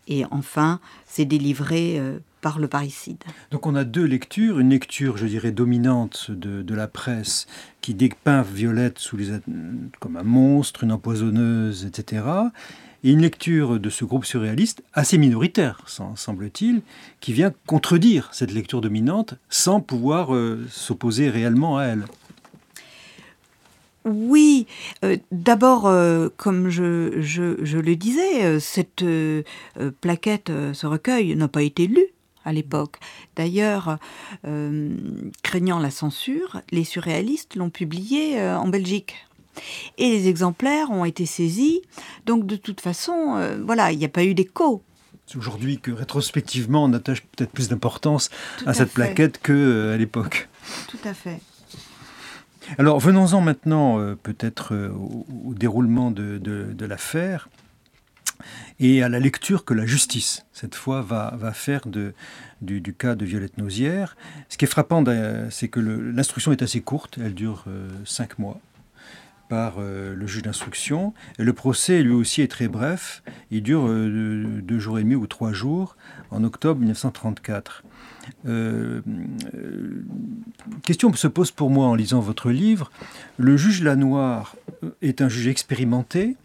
[0.08, 3.18] et enfin c'est délivré euh, par le parricide.
[3.50, 7.46] Donc on a deux lectures, une lecture, je dirais, dominante de, la presse
[7.80, 9.30] qui dépeint Violette sous les,
[9.98, 12.24] comme un monstre, une empoisonneuse, etc.
[13.02, 16.82] Et une lecture de ce groupe surréaliste assez minoritaire, semble-t-il,
[17.20, 22.04] qui vient contredire cette lecture dominante sans pouvoir euh, s'opposer réellement à elle.
[24.06, 24.68] Oui,
[25.04, 29.04] euh, d'abord, euh, comme je, je, le disais, euh, cette
[30.00, 32.06] plaquette, ce recueil n'a pas été lu
[32.44, 32.98] à l'époque.
[33.34, 33.98] D'ailleurs,
[35.42, 39.16] craignant la censure, les surréalistes l'ont publié en Belgique.
[39.98, 41.82] Et les exemplaires ont été saisis.
[42.24, 44.82] Donc, de toute façon, voilà, il n'y a pas eu d'écho.
[45.26, 48.30] C'est aujourd'hui que rétrospectivement, on attache peut-être plus d'importance
[48.64, 50.48] à, cette plaquette qu'à l'époque.
[50.88, 51.40] Tout à fait.
[52.78, 57.48] Alors venons-en maintenant euh, peut-être euh, au, déroulement de, l'affaire
[58.78, 63.56] et à la lecture que la justice, cette fois, va, faire du, cas de Violette
[63.56, 64.16] Nausière.
[64.50, 65.02] Ce qui est frappant,
[65.50, 68.60] c'est que l'instruction est assez courte, elle dure euh, cinq mois
[69.48, 71.14] par le juge d'instruction.
[71.38, 73.22] Le procès, lui aussi, est très bref.
[73.50, 75.96] Il dure deux jours et demi ou trois jours
[76.30, 77.82] en octobre 1934.
[78.46, 79.00] Euh,
[79.54, 80.04] euh,
[80.84, 82.90] question se pose pour moi en lisant votre livre.
[83.38, 84.56] Le juge Lanoir
[85.02, 86.36] est un juge expérimenté.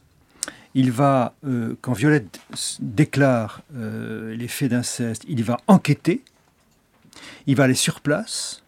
[0.73, 2.39] Il va, euh, quand Violette
[2.79, 6.21] déclare les faits d'inceste, il va enquêter,
[7.47, 8.63] il va aller sur place,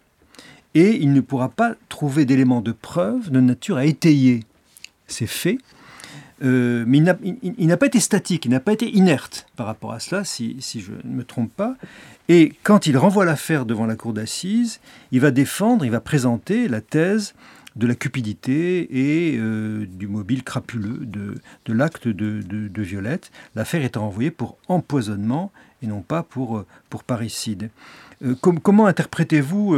[0.75, 4.43] et il ne pourra pas trouver d'éléments de preuve de nature à étayer
[5.07, 5.59] ces faits.
[6.41, 10.23] mais il n'a pas été statique, il n'a pas été inerte par rapport à cela,
[10.23, 11.75] si, si je ne me trompe pas.
[12.29, 14.79] Et quand il renvoie l'affaire devant la cour d'assises,
[15.11, 17.33] il va défendre, il va présenter la thèse
[17.75, 24.31] de la cupidité et euh, du mobile crapuleux de, l'acte de, Violette, l'affaire étant renvoyée
[24.31, 27.69] pour empoisonnement et non pas pour, euh, pour parricide.
[28.23, 29.71] Euh, comment interprétez-vous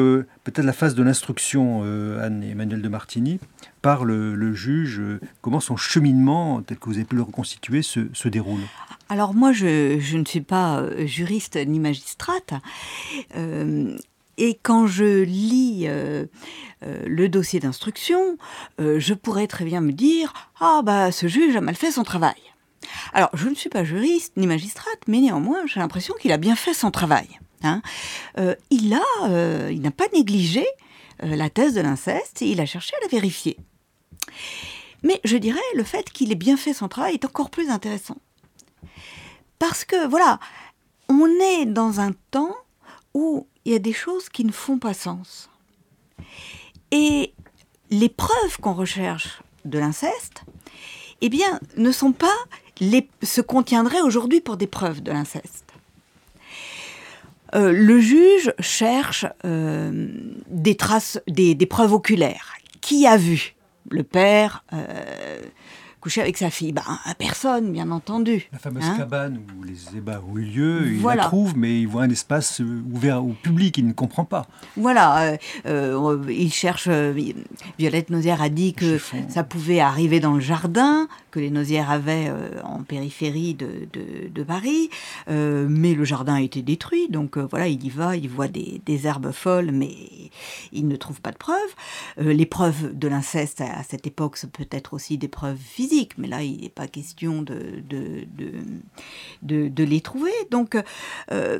[0.43, 1.81] peut-être la phase de l'instruction,
[2.21, 3.39] Anne et Emmanuel de Martini,
[3.81, 5.01] par le, juge
[5.41, 8.62] Comment son cheminement, tel que vous avez pu le reconstituer, se déroule?
[9.10, 12.53] Alors moi, je, ne suis pas juriste ni magistrate.
[14.39, 16.26] Euh, et quand je lis euh,
[16.82, 18.38] le dossier d'instruction,
[18.80, 22.36] je pourrais très bien me dire Ah, bah, ce juge a mal fait son travail.
[23.13, 26.56] Alors, je ne suis pas juriste ni magistrate, mais néanmoins, j'ai l'impression qu'il a bien
[26.56, 27.39] fait son travail.
[27.63, 27.82] Hein.
[28.69, 30.65] il a, il n'a pas négligé
[31.19, 33.58] la thèse de l'inceste il a cherché à la vérifier.
[35.02, 38.17] Mais je dirais, le fait qu'il ait bien fait son travail est encore plus intéressant.
[39.60, 40.39] Parce que, voilà,
[41.10, 42.56] on est dans un temps
[43.13, 45.49] où il y a des choses qui ne font pas sens.
[46.91, 47.34] Et
[47.89, 50.43] les preuves qu'on recherche de l'inceste,
[51.21, 52.38] eh bien, ne sont pas
[52.80, 55.65] les, ce qu'on tiendrait aujourd'hui pour des preuves de l'inceste.
[57.56, 60.08] Euh, le juge cherche euh,
[60.47, 62.54] des traces, des, preuves oculaires.
[62.82, 63.56] Qui a vu
[63.89, 65.39] Le père euh,
[66.06, 66.84] coucher avec sa fille ben,
[67.18, 68.48] Personne, bien entendu.
[68.54, 68.96] La fameuse hein.
[68.96, 72.62] cabane où les ébats ont eu lieu, il la trouve, mais il voit un espace
[72.94, 74.46] ouvert au public, il ne comprend pas.
[74.78, 76.86] Voilà, euh, euh, il cherche.
[76.88, 77.12] Euh,
[77.80, 82.32] Violette Nausière a dit que ça pouvait arriver dans le jardin, que les Nausières avaient
[82.63, 83.88] en périphérie de,
[84.32, 84.91] de, Paris,
[85.28, 89.08] mais le jardin a été détruit, donc voilà, il y va, il voit des, des,
[89.08, 89.96] herbes folles, mais
[90.72, 91.58] il ne trouve pas de preuves.
[92.18, 96.27] les preuves de l'inceste à cette époque, ça peut être aussi des preuves physiques mais
[96.27, 97.84] là, il n'est pas question de,
[99.41, 100.31] de, les trouver.
[100.51, 100.77] Donc,
[101.31, 101.60] euh,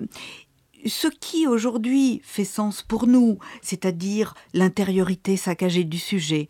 [0.86, 6.50] ce qui aujourd'hui fait sens pour nous, c'est-à-dire l'intériorité saccagée du sujet,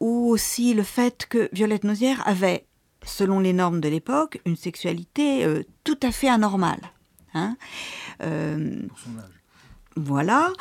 [0.00, 2.64] ou aussi le fait que Violette Nozière avait,
[3.04, 6.80] selon les normes de l'époque, une sexualité euh, tout à fait anormale.
[7.34, 7.56] Hein
[8.22, 8.80] euh,
[9.96, 10.52] voilà.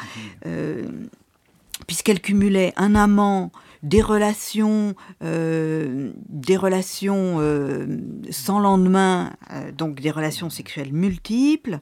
[1.85, 3.51] Puisqu'elle cumulait un amant
[3.83, 7.85] des relations, euh, des relations euh,
[8.29, 11.79] sans lendemain, euh, donc des relations sexuelles multiples,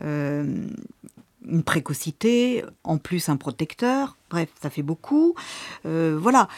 [0.00, 5.34] une précocité, en plus un protecteur, bref, ça fait beaucoup.
[5.84, 6.48] voilà,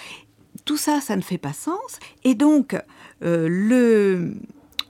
[0.65, 1.99] tout ça, ça ne fait pas sens.
[2.23, 2.77] Et donc,
[3.21, 4.35] le,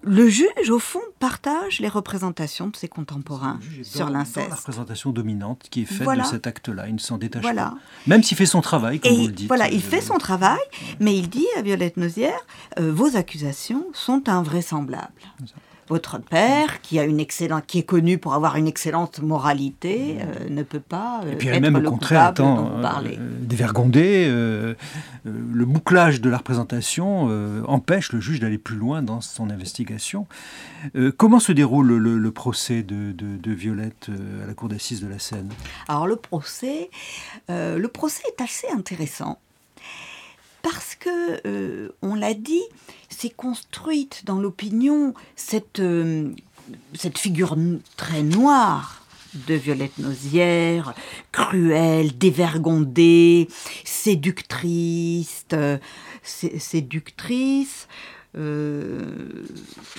[0.06, 4.50] le juge, au fond, partage les représentations de ses contemporains sur l'inceste.
[4.50, 7.74] la représentation dominante qui est faite de cet acte-là, il ne s'en détache pas.
[8.06, 9.48] Même s'il fait son travail, comme vous le dites.
[9.48, 10.60] Voilà, il fait son travail,
[11.00, 12.38] mais il dit à Violette Nozière,
[12.78, 15.12] euh, vos accusations sont invraisemblables
[15.88, 20.48] votre père, qui a une excellente, qui est connu pour avoir une excellente moralité, euh,
[20.48, 26.30] ne peut pas euh, Et puis même, au contraire, étant euh, dévergondé, le bouclage de
[26.30, 27.28] la représentation
[27.66, 30.26] empêche le juge d'aller plus loin dans son investigation.
[31.16, 34.10] comment se déroule le, procès de, de, Violette
[34.42, 35.50] à la cour d'assises de la Seine?
[35.88, 36.90] Alors le procès,
[37.48, 39.38] le procès est assez intéressant
[40.64, 42.64] parce que, on l'a dit,
[43.14, 46.30] s'est construite dans l'opinion cette, euh,
[47.16, 47.56] figure
[47.96, 49.02] très noire
[49.46, 50.94] de Violette Nozière,
[51.32, 53.48] cruelle, dévergondée,
[53.84, 55.78] séductrice, euh,
[56.22, 57.88] séductrice,
[58.36, 59.44] euh,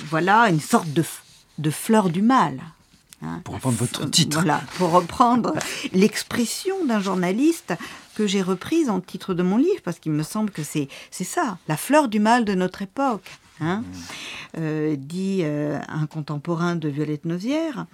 [0.10, 2.60] voilà, une sorte de fleur du mal.
[3.26, 3.42] Hein.
[3.44, 4.38] Pour reprendre votre titre.
[4.38, 5.54] Voilà, pour reprendre
[5.94, 7.74] l'expression d'un journaliste
[8.16, 11.58] que j'ai reprise en titre de mon livre, parce qu'il me semble que c'est ça,
[11.68, 14.58] la fleur du mal de notre époque, hein, mmh.
[14.60, 17.86] euh, dit euh, un contemporain de Violette Nozière.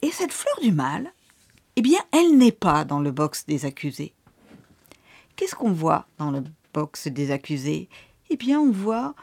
[0.00, 1.12] Et cette fleur du mal,
[1.76, 4.14] eh bien, elle n'est pas dans le box des accusés.
[5.36, 6.42] Qu'est-ce qu'on voit dans le
[6.74, 7.88] box des accusés?
[8.30, 9.14] Eh bien, on voit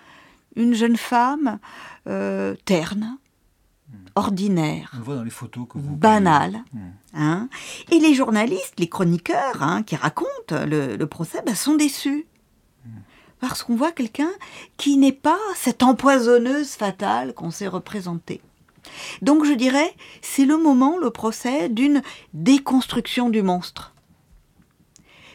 [0.56, 1.60] une jeune femme
[2.08, 3.17] euh, terne,
[4.19, 4.91] ordinaire,
[5.75, 6.63] banal.
[6.73, 6.79] Hmm.
[7.13, 7.49] Hein.
[7.91, 12.25] Et les journalistes, les chroniqueurs hein, qui racontent le, procès ben, sont déçus.
[13.39, 14.32] Parce qu'on voit quelqu'un
[14.75, 18.41] qui n'est pas cette empoisonneuse fatale qu'on s'est représentée.
[19.21, 22.01] Donc je dirais, c'est le moment, le procès, d'une
[22.34, 23.93] déconstruction du monstre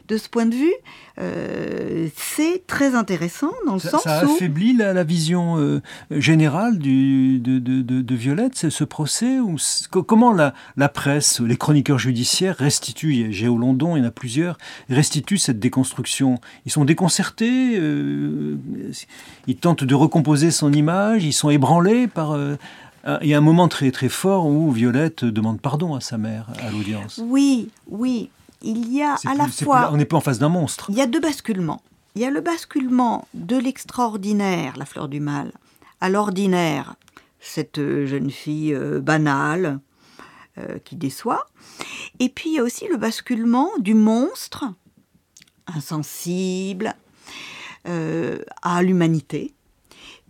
[0.08, 0.74] de ce point de vue,
[1.20, 7.38] euh, c'est très intéressant dans le ça, sens ça affaiblit la, vision euh, générale du,
[7.38, 9.56] de, de, de, Violette, ce procès ou
[9.90, 14.58] Comment la, la, presse, les chroniqueurs judiciaires restituent, Géo London, il y en a plusieurs,
[14.90, 16.40] restituent cette déconstruction.
[16.66, 18.56] Ils sont déconcertés, euh,
[19.46, 22.36] ils tentent de recomposer son image, ils sont ébranlés par...
[23.22, 26.48] il y a un moment très très fort où Violette demande pardon à sa mère
[26.60, 27.20] à l'audience.
[27.22, 28.30] Oui, oui
[28.64, 29.90] il y a à la fois...
[29.92, 30.86] on n'est pas en face d'un monstre.
[30.88, 31.82] Il y a deux basculements.
[32.14, 35.52] Il y a le basculement de l'extraordinaire, la fleur du mal,
[36.00, 36.94] à l'ordinaire,
[37.40, 39.80] cette euh, jeune fille euh, banale
[40.58, 41.46] euh, qui déçoit.
[42.20, 44.64] Et puis il y a aussi le basculement du monstre,
[45.66, 46.94] insensible,
[48.62, 49.53] à l'humanité,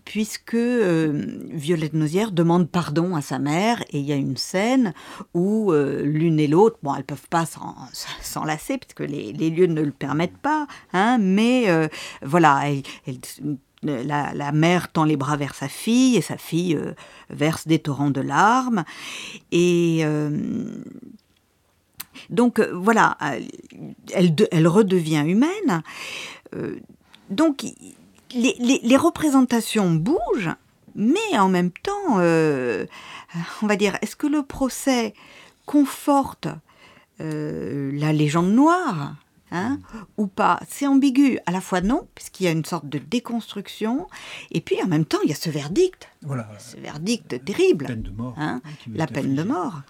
[0.05, 4.93] puisque euh, Violette Nozière demande pardon à sa mère et il y a une scène
[5.33, 9.83] où euh, l'une et l'autre, bon, elles peuvent pas s'enlacer parce que les, lieux ne
[9.83, 11.89] le permettent pas, hein, mais euh,
[12.23, 12.65] voilà,
[13.83, 16.79] la, mère tend les bras vers sa fille et sa fille
[17.31, 18.85] verse des torrents de larmes
[19.53, 20.05] et
[22.31, 23.19] donc voilà,
[24.13, 25.83] elle, elle, redevient humaine.
[27.31, 27.65] donc,
[28.35, 30.55] les, les, représentations bougent,
[30.95, 35.15] mais en même temps, on va dire, est-ce que le procès
[35.67, 36.49] conforte
[37.19, 39.15] la légende noire
[39.55, 39.79] Hein,
[40.17, 40.59] ou pas?
[40.69, 41.39] C'est ambigu.
[41.47, 44.09] À la fois non, puisqu'il y a une sorte de déconstruction,
[44.51, 46.09] et puis en même temps, il y a ce verdict.
[46.23, 46.49] Voilà.
[46.59, 47.87] Ce verdict terrible.
[47.87, 48.35] Peine de mort.
[48.37, 48.63] Hein,
[48.93, 49.83] la peine de mort.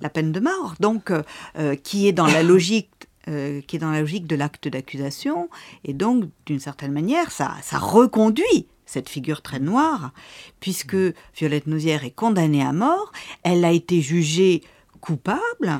[0.00, 0.74] La peine de mort.
[0.80, 1.22] Donc, euh,
[1.56, 2.90] euh, qui est dans la logique.
[3.28, 5.48] Euh, qui est dans la logique de l'acte d'accusation,
[5.84, 10.12] et donc d'une certaine manière, ça, ça reconduit cette figure très noire,
[10.58, 10.96] puisque
[11.36, 13.12] Violette Nausière est condamnée à mort,
[13.44, 14.62] elle a été jugée
[15.00, 15.78] coupable,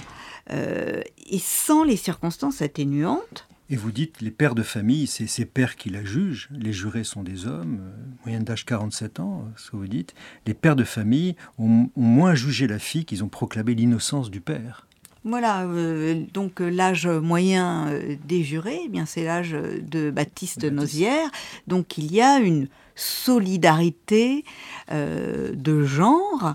[0.52, 3.48] euh, et sans les circonstances atténuantes.
[3.70, 7.04] Et vous dites, les pères de famille, c'est ces pères qui la jugent, les jurés
[7.04, 10.14] sont des hommes, euh, moyenne d'âge 47 ans, ce que vous dites.
[10.46, 14.86] Les pères de famille ont, moins jugé la fille qu'ils ont proclamé l'innocence du père.
[15.24, 17.90] Voilà, euh, donc l'âge moyen
[18.26, 21.30] des jurés, eh bien c'est l'âge de Baptiste, Nozière.
[21.66, 24.44] Donc il y a une solidarité
[24.90, 26.54] euh, de genre,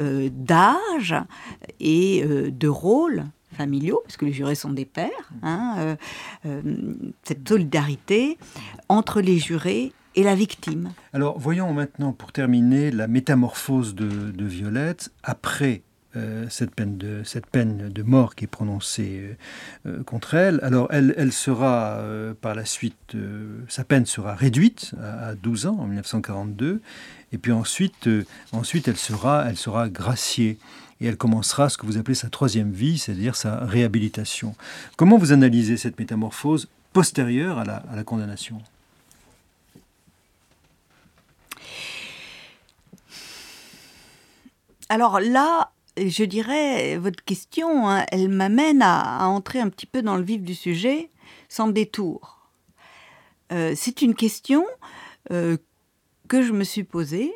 [0.00, 1.14] euh, d'âge
[1.80, 5.96] et euh, de rôle familiaux, parce que les jurés sont des pères, hein,
[7.22, 8.36] cette solidarité
[8.88, 10.90] entre les jurés et la victime.
[11.12, 15.82] Alors voyons maintenant, pour terminer, la métamorphose de, de Violette après
[16.16, 19.36] euh, cette, peine de, cette peine de mort qui est prononcée
[19.86, 20.60] euh, euh, contre elle.
[20.62, 22.00] Alors elle, sera
[22.40, 23.16] par la suite,
[23.68, 26.80] sa peine sera réduite à, 12 ans en 1942,
[27.32, 28.08] et puis ensuite,
[28.52, 30.58] ensuite elle, sera, elle sera graciée.
[31.00, 34.54] Et elle commencera ce que vous appelez sa troisième vie, c'est-à-dire sa réhabilitation.
[34.96, 38.62] Comment vous analysez cette métamorphose postérieure à la, à la condamnation?
[44.88, 50.16] Alors là, je dirais, votre question, hein, elle m'amène à, entrer un petit peu dans
[50.16, 51.10] le vif du sujet,
[51.48, 52.48] sans détour.
[53.52, 54.64] Euh, c'est une question
[55.30, 55.56] euh,
[56.28, 57.32] que je me suis posée.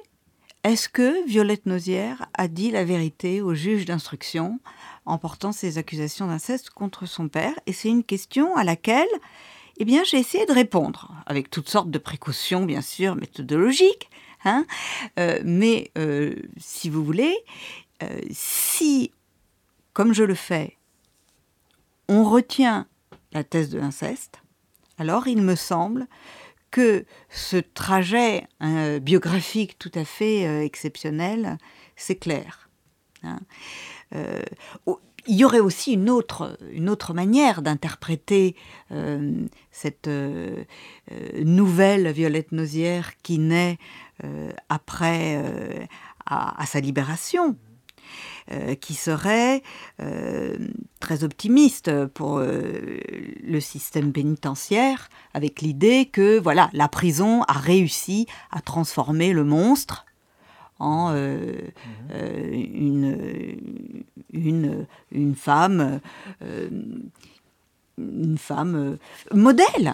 [0.64, 4.58] Est-ce que Violette Nausière a dit la vérité au juge d'instruction
[5.06, 7.54] en portant ses accusations d'inceste contre son père?
[7.66, 9.08] Et c'est une question à laquelle
[9.80, 14.10] eh bien, j'ai essayé de répondre, avec toutes sortes de précautions, bien sûr, méthodologiques.
[14.44, 14.66] Hein
[15.20, 15.92] euh, mais
[16.56, 17.36] si vous voulez,
[18.02, 19.12] euh, si,
[19.92, 20.76] comme je le fais,
[22.08, 22.86] on retient
[23.32, 24.40] la thèse de l'inceste,
[24.98, 26.06] alors il me semble
[26.70, 31.58] que ce trajet euh, biographique tout à fait euh, exceptionnel,
[31.96, 32.68] c'est clair.
[33.24, 33.40] Hein.
[35.26, 36.56] il y aurait aussi une autre,
[37.12, 38.54] manière d'interpréter
[39.72, 40.08] cette
[41.34, 43.76] nouvelle Violette Nausière qui naît
[44.68, 45.88] après
[46.26, 47.56] à, sa libération.
[48.50, 49.62] Euh, qui serait
[50.00, 50.56] euh,
[51.00, 52.98] très optimiste pour euh,
[53.44, 60.06] le système pénitentiaire, avec l'idée que voilà, la prison a réussi à transformer le monstre
[60.78, 63.12] en une,
[64.32, 66.00] une, une, femme,
[67.98, 68.96] une femme
[69.34, 69.92] modèle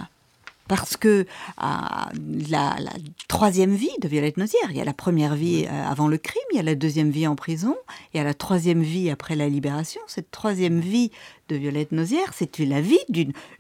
[0.69, 1.27] parce que
[1.59, 2.11] la,
[2.51, 2.93] la,
[3.29, 6.43] troisième vie de Violette Nozière, il y a la première vie euh, avant le crime,
[6.53, 7.77] il y a la deuxième vie en prison,
[8.13, 10.01] il y a la troisième vie après la libération.
[10.07, 11.11] Cette troisième vie
[11.49, 12.99] de Violette Nozière, c'est la vie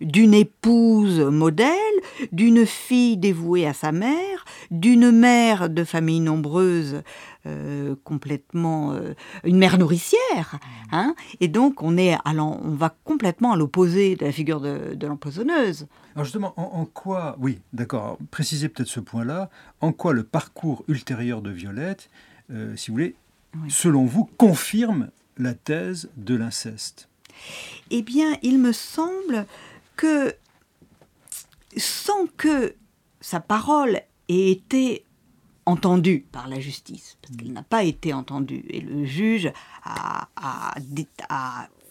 [0.00, 1.68] d'une épouse modèle,
[2.32, 7.02] d'une fille dévouée à sa mère, d'une mère de famille nombreuse
[7.46, 9.14] euh, complètement euh,
[9.44, 10.58] une mère nourricière,
[10.92, 11.14] hein.
[11.40, 15.06] Et donc on est allant, on va complètement à l'opposé de la figure de, de
[15.06, 15.86] l'empoisonneuse.
[16.14, 21.42] Alors justement, en, quoi, oui, d'accord, précisez peut-être ce point-là, en quoi le parcours ultérieur
[21.42, 22.08] de Violette,
[22.50, 23.14] euh, si vous voulez,
[23.68, 27.08] selon vous, confirme la thèse de l'inceste?
[27.90, 29.46] Eh bien, il me semble
[29.96, 30.34] que
[31.76, 32.74] sans que
[33.20, 35.04] sa parole ait été
[35.66, 38.64] entendu par la justice, parce qu'elle n'a pas été entendue.
[38.68, 39.52] Et le juge
[39.84, 40.28] a,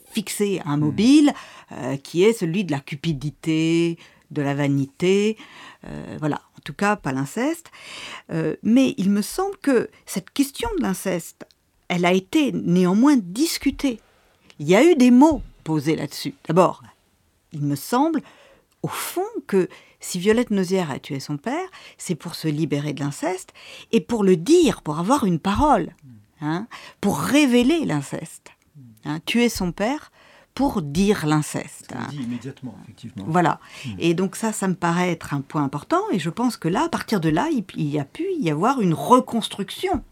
[0.05, 1.33] fixé un mobile
[1.71, 3.97] euh, qui est celui de la cupidité,
[4.29, 5.37] de la vanité,
[5.85, 7.71] euh, voilà, en tout cas pas l'inceste.
[8.31, 11.47] Euh, mais il me semble que cette question de l'inceste,
[11.87, 13.99] elle a été néanmoins discutée.
[14.59, 16.35] Il y a eu des mots posés là-dessus.
[16.47, 16.83] D'abord,
[17.53, 18.21] il me semble,
[18.83, 19.67] au fond, que
[20.03, 23.53] si Violette Nausière a tué son père, c'est pour se libérer de l'inceste
[23.91, 25.95] et pour le dire, pour avoir une parole,
[26.41, 26.67] hein,
[27.01, 28.49] pour révéler l'inceste.
[29.05, 30.11] Hein, tuer son père
[30.55, 31.93] pour dire l'inceste.
[31.93, 32.07] Hein.
[32.09, 33.25] Dit immédiatement, effectivement.
[33.27, 33.59] Voilà.
[33.85, 33.95] Hmm.
[33.99, 36.01] Et donc ça, ça me paraît être un point important.
[36.11, 38.79] Et je pense que là, à partir de là, il, y a pu y avoir
[38.79, 40.03] une reconstruction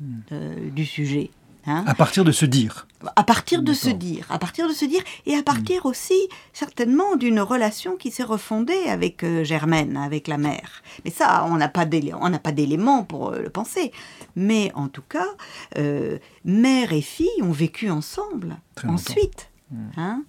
[0.00, 0.70] hmm.
[0.70, 1.30] du sujet.
[1.68, 1.84] Hein.
[1.86, 2.86] à partir de se dire.
[3.14, 6.18] À partir de se dire, à partir de se dire, et à partir aussi
[6.52, 10.82] certainement d'une relation qui s'est refondée avec euh, Germaine, avec la mère.
[11.04, 13.92] Mais ça, on n'a pas d'éléments pour euh, le penser.
[14.34, 15.28] Mais en tout cas,
[15.76, 18.56] euh, mère et fille ont vécu ensemble
[18.86, 19.50] ensuite.
[19.98, 20.24] Hein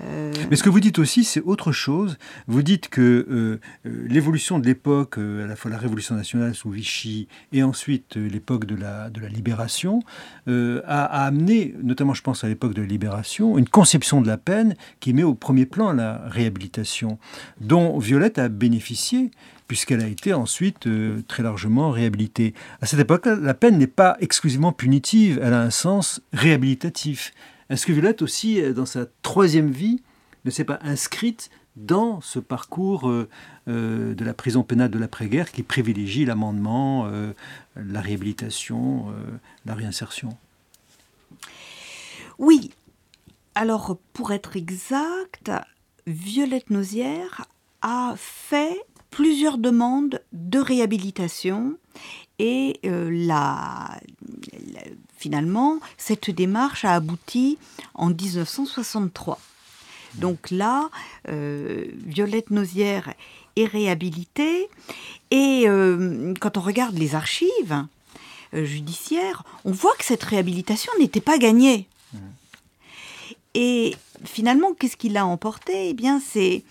[0.00, 2.16] euh, Mais ce que vous dites aussi, c'est autre chose.
[2.46, 6.70] Vous dites que euh, euh, l'évolution de l'époque, à la fois la Révolution nationale sous
[6.70, 10.00] Vichy et ensuite l'époque de la, de la libération,
[10.46, 14.74] a, amené, notamment je pense à l'époque de la libération, une conception de la peine
[15.00, 17.18] qui met au premier plan la réhabilitation,
[17.60, 19.30] dont Violette a bénéficié
[19.68, 20.88] puisqu'elle a été ensuite
[21.28, 22.54] très largement réhabilitée.
[22.80, 27.32] À cette époque-là, la peine n'est pas exclusivement punitive, elle a un sens réhabilitatif.
[27.70, 30.02] Est-ce que Violette aussi, euh, dans sa troisième vie,
[30.44, 33.28] ne s'est pas inscrite dans ce parcours euh,
[33.68, 37.08] euh, de la prison pénale de l'après-guerre qui privilégie l'amendement,
[37.76, 39.06] la réhabilitation,
[39.66, 40.36] la réinsertion?
[42.38, 42.72] Oui.
[43.54, 45.52] Alors, pour être exact,
[46.06, 47.46] Violette Nausière
[47.82, 51.76] a fait plusieurs demandes de réhabilitation
[52.38, 54.00] et la,
[55.20, 57.58] finalement, cette démarche a abouti
[57.94, 59.38] en 1963.
[60.14, 60.88] Donc là,
[61.28, 63.12] euh, Violette Nausière
[63.56, 64.68] est réhabilitée.
[65.30, 67.84] Et euh, quand on regarde les archives
[68.54, 71.86] euh, judiciaires, on voit que cette réhabilitation n'était pas gagnée.
[73.52, 73.94] Et
[74.24, 75.90] finalement, qu'est-ce qui l'a emporté?
[75.90, 76.62] Eh bien, c'est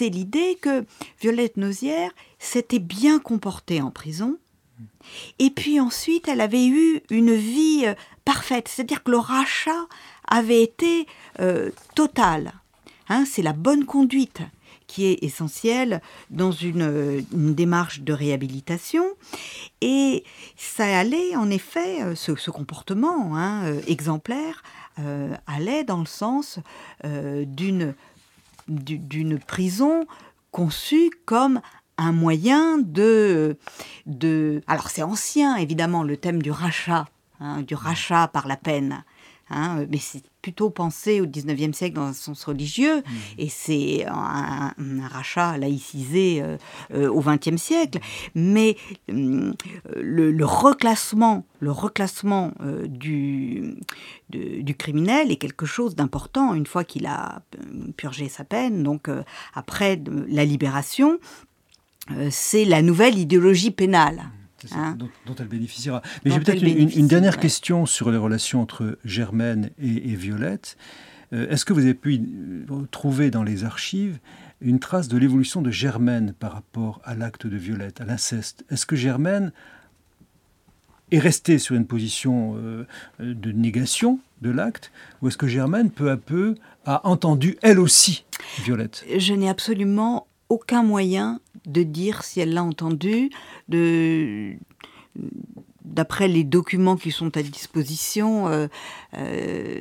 [0.00, 0.84] l'idée que
[1.20, 4.36] Violette Nausière s'était bien comportée en prison,
[5.38, 9.86] et puis ensuite, elle avait eu une vie euh, parfaite, c'est-à-dire que le rachat
[10.26, 11.06] avait été
[11.40, 12.52] euh, total.
[13.08, 14.40] Hein, c'est la bonne conduite
[14.86, 16.00] qui est essentielle
[16.30, 19.04] dans une, démarche de réhabilitation.
[19.80, 20.24] Et
[20.56, 24.62] ça allait, en effet, euh, ce, comportement hein, exemplaire
[25.46, 26.58] allait dans le sens
[27.04, 27.94] d'une
[29.46, 30.06] prison
[30.52, 31.60] conçue comme
[31.98, 33.56] un moyen de...
[34.06, 37.06] de alors c'est ancien, évidemment, le thème du rachat,
[37.40, 39.04] hein, du rachat par la peine.
[39.48, 43.12] Hein, mais c'est plutôt pensé au 19e siècle dans un sens religieux, mmh.
[43.38, 44.72] et c'est un,
[45.08, 46.56] rachat laïcisé euh,
[46.92, 48.00] euh, au 20e siècle.
[48.34, 48.76] Mais
[49.08, 49.52] mmh,
[49.94, 53.76] le, reclassement, le reclassement euh, du,
[54.30, 57.42] du criminel est quelque chose d'important une fois qu'il a
[57.96, 59.08] purgé sa peine, donc
[59.54, 61.18] après la libération,
[62.30, 64.30] c'est la nouvelle idéologie pénale.
[64.72, 64.96] Hein.
[65.26, 66.02] dont, elle bénéficiera.
[66.24, 70.76] Mais j'ai peut-être une, dernière question sur les relations entre Germaine et, Violette.
[71.32, 72.20] Euh, est-ce que vous avez pu
[72.90, 74.18] trouver dans les archives
[74.60, 78.64] une trace de l'évolution de Germaine par rapport à l'acte de Violette, à l'inceste?
[78.70, 79.52] Est-ce que Germaine
[81.12, 82.86] est restée sur une position euh,
[83.20, 84.90] de négation de l'acte,
[85.22, 88.24] ou est-ce que Germaine, peu à peu, a entendu elle aussi
[88.64, 89.04] Violette?
[89.16, 93.30] Je n'ai absolument aucun moyen de dire si elle l'a entendu.
[95.84, 98.68] d'après les documents qui sont à disposition, euh,
[99.14, 99.80] euh,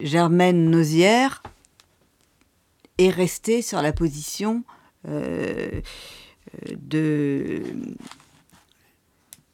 [0.00, 1.42] Germaine Nausière
[2.98, 4.64] est restée sur la position
[5.08, 5.80] euh,
[6.76, 7.62] de,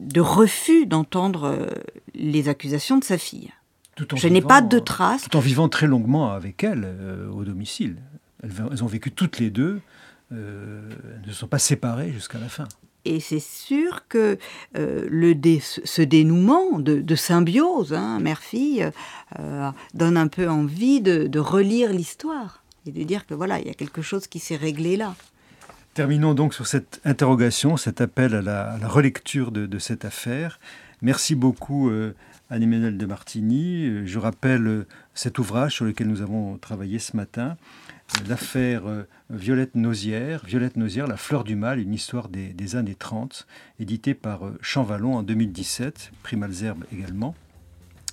[0.01, 1.68] de refus d'entendre
[2.14, 3.53] les accusations de sa fille.
[4.16, 5.23] Je n'ai pas de traces.
[5.25, 6.89] Tout en vivant très longuement avec elle
[7.31, 7.97] au domicile.
[8.43, 9.81] elles, ont vécu toutes les deux
[10.33, 12.66] ne sont pas séparés jusqu'à la fin.
[13.05, 14.39] Et c'est sûr que
[14.78, 18.91] euh, le ce dénouement de, symbiose, hein, mère-fille,
[19.39, 23.70] euh, donne un peu envie de, relire l'histoire et de dire que voilà, il y
[23.70, 25.14] a quelque chose qui s'est réglé là.
[25.95, 30.59] Terminons donc sur cette interrogation, cet appel à la, relecture de, cette affaire.
[31.03, 31.91] Merci beaucoup
[32.51, 34.07] Anne-Emmanuel de Martini.
[34.07, 37.57] Je rappelle cet ouvrage sur lequel nous avons travaillé ce matin,
[38.28, 43.46] l'affaire euh, Violette Nausière, Violette Nausière, La fleur du mal, une histoire des, années 30,
[43.80, 47.34] édité par euh, Champvallon en 2017, prix Malzerbe également.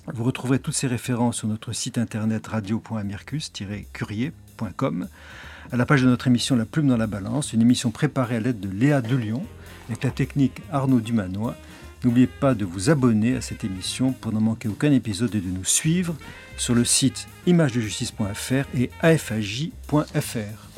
[0.06, 5.08] Vous retrouverez toutes ces références sur notre site internet radio.amircus-curier.com.
[5.72, 8.40] À la page de notre émission La plume dans la balance, une émission préparée à
[8.40, 9.44] l'aide de Léa Delion,
[9.88, 11.54] avec la technique Arnaud Dumanois.
[12.02, 15.50] N'oubliez pas de vous abonner à cette émission pour ne manquer aucun épisode et de
[15.50, 16.16] nous suivre
[16.60, 20.69] sur le site imagedejustice.fr et afaj.fr.